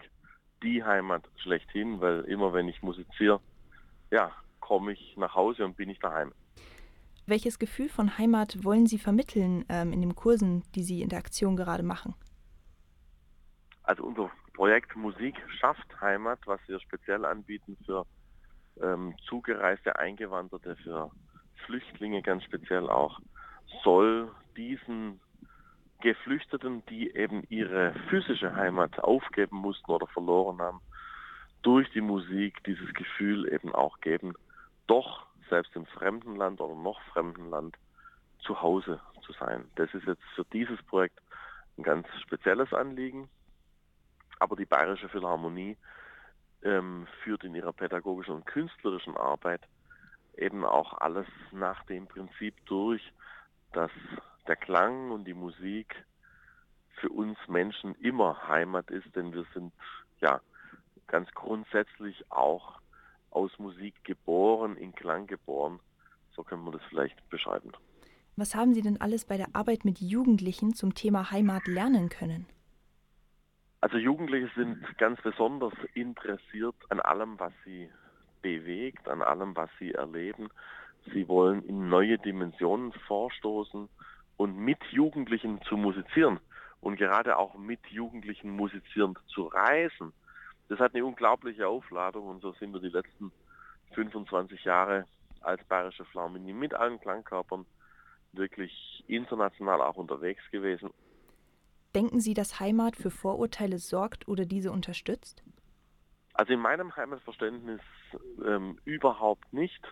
die 0.62 0.82
Heimat 0.82 1.24
schlechthin, 1.36 2.00
weil 2.00 2.22
immer 2.22 2.52
wenn 2.52 2.68
ich 2.68 2.82
musiziere, 2.82 3.40
ja, 4.10 4.32
komme 4.60 4.92
ich 4.92 5.16
nach 5.16 5.34
Hause 5.34 5.64
und 5.64 5.76
bin 5.76 5.90
ich 5.90 5.98
daheim. 6.00 6.32
Welches 7.26 7.58
Gefühl 7.58 7.88
von 7.88 8.16
Heimat 8.18 8.64
wollen 8.64 8.86
Sie 8.86 8.98
vermitteln 8.98 9.64
ähm, 9.68 9.92
in 9.92 10.00
den 10.00 10.14
Kursen, 10.14 10.64
die 10.74 10.82
Sie 10.82 11.02
in 11.02 11.10
der 11.10 11.18
Aktion 11.18 11.56
gerade 11.56 11.82
machen? 11.82 12.14
Also 13.82 14.04
unser 14.04 14.30
Projekt 14.54 14.96
Musik 14.96 15.34
schafft 15.60 16.00
Heimat, 16.00 16.38
was 16.46 16.60
wir 16.66 16.80
speziell 16.80 17.24
anbieten 17.24 17.76
für 17.84 18.06
ähm, 18.82 19.14
zugereiste 19.28 19.98
Eingewanderte, 19.98 20.76
für 20.76 21.10
Flüchtlinge 21.66 22.22
ganz 22.22 22.44
speziell 22.44 22.88
auch, 22.88 23.20
soll 23.82 24.30
diesen 24.56 25.20
Geflüchteten, 26.00 26.84
die 26.86 27.14
eben 27.14 27.42
ihre 27.48 27.94
physische 28.08 28.54
Heimat 28.54 28.98
aufgeben 29.00 29.56
mussten 29.56 29.90
oder 29.90 30.06
verloren 30.06 30.60
haben, 30.60 30.80
durch 31.62 31.90
die 31.92 32.00
Musik 32.00 32.62
dieses 32.64 32.92
Gefühl 32.94 33.52
eben 33.52 33.74
auch 33.74 34.00
geben, 34.00 34.34
doch 34.86 35.26
selbst 35.50 35.74
im 35.74 35.86
fremden 35.86 36.36
Land 36.36 36.60
oder 36.60 36.74
noch 36.74 37.00
fremden 37.12 37.50
Land 37.50 37.76
zu 38.40 38.62
Hause 38.62 39.00
zu 39.22 39.32
sein. 39.32 39.64
Das 39.74 39.92
ist 39.92 40.06
jetzt 40.06 40.22
für 40.34 40.44
dieses 40.52 40.80
Projekt 40.84 41.20
ein 41.76 41.82
ganz 41.82 42.06
spezielles 42.22 42.72
Anliegen. 42.72 43.28
Aber 44.38 44.56
die 44.56 44.66
Bayerische 44.66 45.08
Philharmonie 45.08 45.76
ähm, 46.62 47.06
führt 47.22 47.44
in 47.44 47.54
ihrer 47.54 47.72
pädagogischen 47.72 48.34
und 48.34 48.46
künstlerischen 48.46 49.16
Arbeit 49.16 49.62
eben 50.38 50.64
auch 50.64 50.94
alles 50.94 51.26
nach 51.52 51.84
dem 51.84 52.06
Prinzip 52.06 52.54
durch, 52.66 53.02
dass 53.72 53.90
der 54.46 54.56
Klang 54.56 55.10
und 55.10 55.24
die 55.24 55.34
Musik 55.34 55.94
für 57.00 57.10
uns 57.10 57.38
Menschen 57.48 57.94
immer 57.96 58.48
Heimat 58.48 58.90
ist, 58.90 59.14
denn 59.14 59.32
wir 59.32 59.44
sind 59.54 59.72
ja 60.20 60.40
ganz 61.06 61.30
grundsätzlich 61.32 62.24
auch 62.30 62.80
aus 63.30 63.56
Musik 63.58 64.02
geboren, 64.04 64.76
in 64.76 64.94
Klang 64.94 65.26
geboren. 65.26 65.80
So 66.34 66.42
können 66.42 66.64
wir 66.64 66.72
das 66.72 66.82
vielleicht 66.88 67.28
beschreiben. 67.30 67.72
Was 68.36 68.54
haben 68.54 68.74
Sie 68.74 68.82
denn 68.82 69.00
alles 69.00 69.24
bei 69.24 69.36
der 69.36 69.54
Arbeit 69.54 69.84
mit 69.84 69.98
Jugendlichen 70.00 70.74
zum 70.74 70.94
Thema 70.94 71.30
Heimat 71.30 71.66
lernen 71.66 72.08
können? 72.08 72.46
Also 73.80 73.96
Jugendliche 73.96 74.50
sind 74.56 74.82
ganz 74.98 75.20
besonders 75.22 75.72
interessiert 75.94 76.76
an 76.88 77.00
allem, 77.00 77.38
was 77.38 77.52
sie 77.64 77.90
bewegt, 78.42 79.08
an 79.08 79.22
allem, 79.22 79.56
was 79.56 79.70
sie 79.78 79.92
erleben. 79.92 80.48
Sie 81.12 81.28
wollen 81.28 81.62
in 81.62 81.88
neue 81.88 82.18
Dimensionen 82.18 82.92
vorstoßen 83.06 83.88
und 84.36 84.56
mit 84.56 84.82
Jugendlichen 84.90 85.60
zu 85.62 85.76
musizieren 85.76 86.40
und 86.80 86.96
gerade 86.96 87.36
auch 87.36 87.54
mit 87.56 87.84
Jugendlichen 87.88 88.50
musizierend 88.50 89.18
zu 89.28 89.44
reisen, 89.46 90.12
das 90.68 90.78
hat 90.78 90.94
eine 90.94 91.04
unglaubliche 91.04 91.66
Aufladung 91.66 92.26
und 92.26 92.42
so 92.42 92.52
sind 92.52 92.72
wir 92.72 92.80
die 92.80 92.88
letzten 92.88 93.32
25 93.94 94.64
Jahre 94.64 95.06
als 95.40 95.64
Bayerische 95.64 96.04
Philharmonie 96.04 96.52
mit 96.52 96.74
allen 96.74 97.00
Klangkörpern 97.00 97.64
wirklich 98.32 99.04
international 99.06 99.80
auch 99.80 99.96
unterwegs 99.96 100.42
gewesen. 100.50 100.90
Denken 101.94 102.20
Sie, 102.20 102.34
dass 102.34 102.60
Heimat 102.60 102.96
für 102.96 103.10
Vorurteile 103.10 103.78
sorgt 103.78 104.28
oder 104.28 104.44
diese 104.44 104.70
unterstützt? 104.70 105.42
Also 106.38 106.52
in 106.52 106.60
meinem 106.60 106.94
Heimatverständnis 106.94 107.80
ähm, 108.46 108.78
überhaupt 108.84 109.52
nicht, 109.52 109.84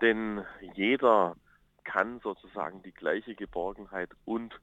denn 0.00 0.42
jeder 0.74 1.36
kann 1.84 2.18
sozusagen 2.20 2.82
die 2.82 2.92
gleiche 2.92 3.34
Geborgenheit 3.34 4.08
und 4.24 4.58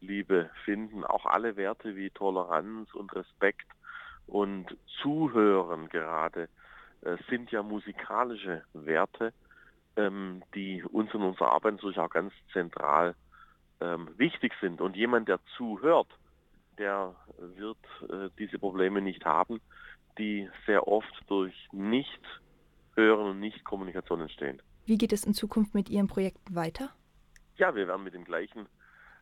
Liebe 0.00 0.48
finden. 0.64 1.04
Auch 1.04 1.26
alle 1.26 1.56
Werte 1.56 1.96
wie 1.96 2.08
Toleranz 2.08 2.94
und 2.94 3.14
Respekt 3.14 3.66
und 4.26 4.74
Zuhören 5.02 5.90
gerade 5.90 6.48
äh, 7.02 7.18
sind 7.28 7.50
ja 7.50 7.62
musikalische 7.62 8.64
Werte, 8.72 9.34
ähm, 9.96 10.42
die 10.54 10.82
uns 10.82 11.12
in 11.12 11.20
unserer 11.20 11.52
Arbeit 11.52 11.74
natürlich 11.74 11.98
auch 11.98 12.08
ganz 12.08 12.32
zentral 12.54 13.14
ähm, 13.82 14.08
wichtig 14.16 14.54
sind. 14.62 14.80
Und 14.80 14.96
jemand, 14.96 15.28
der 15.28 15.40
zuhört, 15.58 16.08
der 16.78 17.14
wird 17.36 17.76
äh, 18.08 18.30
diese 18.38 18.58
Probleme 18.58 19.02
nicht 19.02 19.26
haben, 19.26 19.60
die 20.18 20.48
sehr 20.66 20.86
oft 20.86 21.12
durch 21.26 21.54
Nicht-Hören 21.72 23.30
und 23.30 23.40
Nicht-Kommunikation 23.40 24.20
entstehen. 24.20 24.60
Wie 24.86 24.98
geht 24.98 25.12
es 25.12 25.24
in 25.24 25.34
Zukunft 25.34 25.74
mit 25.74 25.88
Ihren 25.88 26.08
Projekten 26.08 26.54
weiter? 26.54 26.90
Ja, 27.56 27.74
wir 27.74 27.88
werden 27.88 28.04
mit 28.04 28.14
dem 28.14 28.24
gleichen 28.24 28.66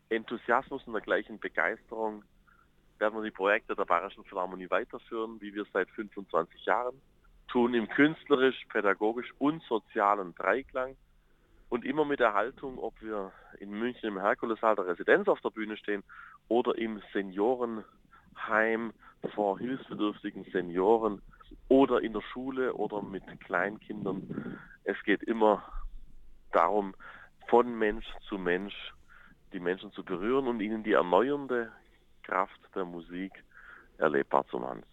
Enthusiasmus 0.09 0.85
und 0.85 0.93
der 0.93 1.01
gleichen 1.01 1.39
Begeisterung 1.39 2.23
werden 2.99 3.15
wir 3.19 3.23
die 3.23 3.31
Projekte 3.31 3.75
der 3.75 3.85
Bayerischen 3.85 4.23
Philharmonie 4.25 4.69
weiterführen, 4.69 5.39
wie 5.41 5.53
wir 5.53 5.65
seit 5.73 5.89
25 5.91 6.65
Jahren 6.65 7.01
tun, 7.47 7.73
im 7.73 7.87
künstlerisch, 7.87 8.65
pädagogisch 8.69 9.31
und 9.39 9.61
sozialen 9.63 10.33
Dreiklang 10.35 10.95
und 11.69 11.85
immer 11.85 12.05
mit 12.05 12.19
der 12.19 12.33
Haltung, 12.33 12.77
ob 12.77 13.01
wir 13.01 13.31
in 13.59 13.71
München 13.71 14.09
im 14.09 14.19
Herkulessaal 14.19 14.75
der 14.75 14.87
Residenz 14.87 15.27
auf 15.27 15.41
der 15.41 15.49
Bühne 15.49 15.77
stehen 15.77 16.03
oder 16.47 16.77
im 16.77 17.01
Seniorenheim 18.33 18.93
vor 19.33 19.57
hilfsbedürftigen 19.59 20.43
Senioren 20.51 21.21
oder 21.69 22.01
in 22.01 22.13
der 22.13 22.21
Schule 22.21 22.73
oder 22.73 23.01
mit 23.01 23.23
Kleinkindern. 23.41 24.59
Es 24.83 25.01
geht 25.03 25.23
immer 25.23 25.63
darum, 26.51 26.93
von 27.47 27.77
Mensch 27.77 28.05
zu 28.27 28.37
Mensch 28.37 28.75
die 29.53 29.59
Menschen 29.59 29.91
zu 29.93 30.03
berühren 30.03 30.47
und 30.47 30.59
ihnen 30.59 30.83
die 30.83 30.93
erneuernde 30.93 31.71
Kraft 32.23 32.59
der 32.75 32.85
Musik 32.85 33.31
erlebbar 33.97 34.45
zu 34.47 34.59
machen. 34.59 34.83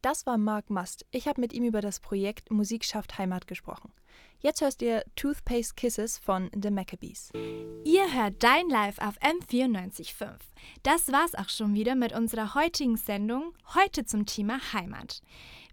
Das 0.00 0.26
war 0.26 0.38
Mark 0.38 0.70
Must. 0.70 1.04
Ich 1.10 1.26
habe 1.26 1.40
mit 1.40 1.52
ihm 1.52 1.64
über 1.64 1.80
das 1.80 1.98
Projekt 1.98 2.52
Musik 2.52 2.84
schafft 2.84 3.18
Heimat 3.18 3.48
gesprochen. 3.48 3.92
Jetzt 4.40 4.60
hörst 4.60 4.80
ihr 4.80 5.02
Toothpaste 5.16 5.74
Kisses 5.74 6.18
von 6.18 6.48
The 6.54 6.70
Maccabees. 6.70 7.32
Ihr 7.84 8.12
hört 8.12 8.40
Dein 8.40 8.68
Live 8.68 8.98
auf 8.98 9.18
M94.5. 9.20 10.36
Das 10.84 11.10
war's 11.10 11.34
auch 11.34 11.48
schon 11.48 11.74
wieder 11.74 11.96
mit 11.96 12.12
unserer 12.12 12.54
heutigen 12.54 12.96
Sendung, 12.96 13.52
heute 13.74 14.04
zum 14.04 14.26
Thema 14.26 14.60
Heimat. 14.72 15.20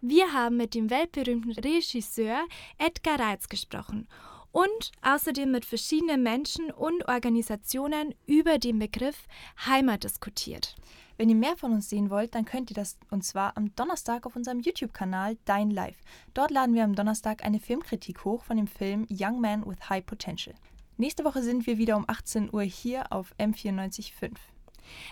Wir 0.01 0.33
haben 0.33 0.57
mit 0.57 0.73
dem 0.73 0.89
weltberühmten 0.89 1.51
Regisseur 1.51 2.43
Edgar 2.79 3.19
Reitz 3.19 3.47
gesprochen 3.47 4.07
und 4.51 4.91
außerdem 5.03 5.51
mit 5.51 5.65
verschiedenen 5.65 6.23
Menschen 6.23 6.71
und 6.71 7.07
Organisationen 7.07 8.15
über 8.25 8.57
den 8.57 8.79
Begriff 8.79 9.27
Heimat 9.67 10.05
diskutiert. 10.05 10.75
Wenn 11.17 11.29
ihr 11.29 11.35
mehr 11.35 11.55
von 11.55 11.71
uns 11.71 11.89
sehen 11.89 12.09
wollt, 12.09 12.35
dann 12.35 12.45
könnt 12.45 12.69
ihr 12.71 12.75
das 12.75 12.97
und 13.09 13.23
zwar 13.23 13.55
am 13.55 13.73
Donnerstag 13.75 14.25
auf 14.25 14.35
unserem 14.35 14.59
YouTube-Kanal 14.59 15.37
Dein 15.45 15.71
Live. 15.71 15.97
Dort 16.33 16.51
laden 16.51 16.75
wir 16.75 16.83
am 16.83 16.95
Donnerstag 16.95 17.45
eine 17.45 17.59
Filmkritik 17.59 18.25
hoch 18.25 18.43
von 18.43 18.57
dem 18.57 18.67
Film 18.67 19.07
Young 19.09 19.39
Man 19.39 19.65
with 19.65 19.89
High 19.89 20.05
Potential. 20.05 20.55
Nächste 20.97 21.23
Woche 21.23 21.41
sind 21.41 21.67
wir 21.67 21.77
wieder 21.77 21.97
um 21.97 22.05
18 22.07 22.53
Uhr 22.53 22.63
hier 22.63 23.11
auf 23.11 23.33
M94.5. 23.37 24.31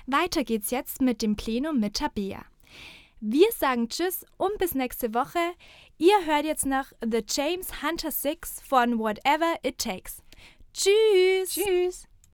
Weiter 0.06 0.44
geht's 0.44 0.72
jetzt 0.72 1.02
mit 1.02 1.22
dem 1.22 1.36
Plenum 1.36 1.80
mit 1.80 1.96
Tabea. 1.96 2.44
Wir 3.20 3.48
sagen 3.58 3.88
Tschüss 3.88 4.26
und 4.38 4.58
bis 4.58 4.76
nächste 4.76 5.14
Woche. 5.14 5.40
Ihr 5.98 6.26
hört 6.26 6.44
jetzt 6.44 6.66
noch 6.66 6.88
The 7.02 7.24
James 7.28 7.82
Hunter 7.82 8.12
6 8.12 8.62
von 8.62 9.00
Whatever 9.00 9.56
It 9.64 9.78
Takes. 9.78 10.22
Tschüss! 10.74 11.54
Tschüss! 11.54 12.08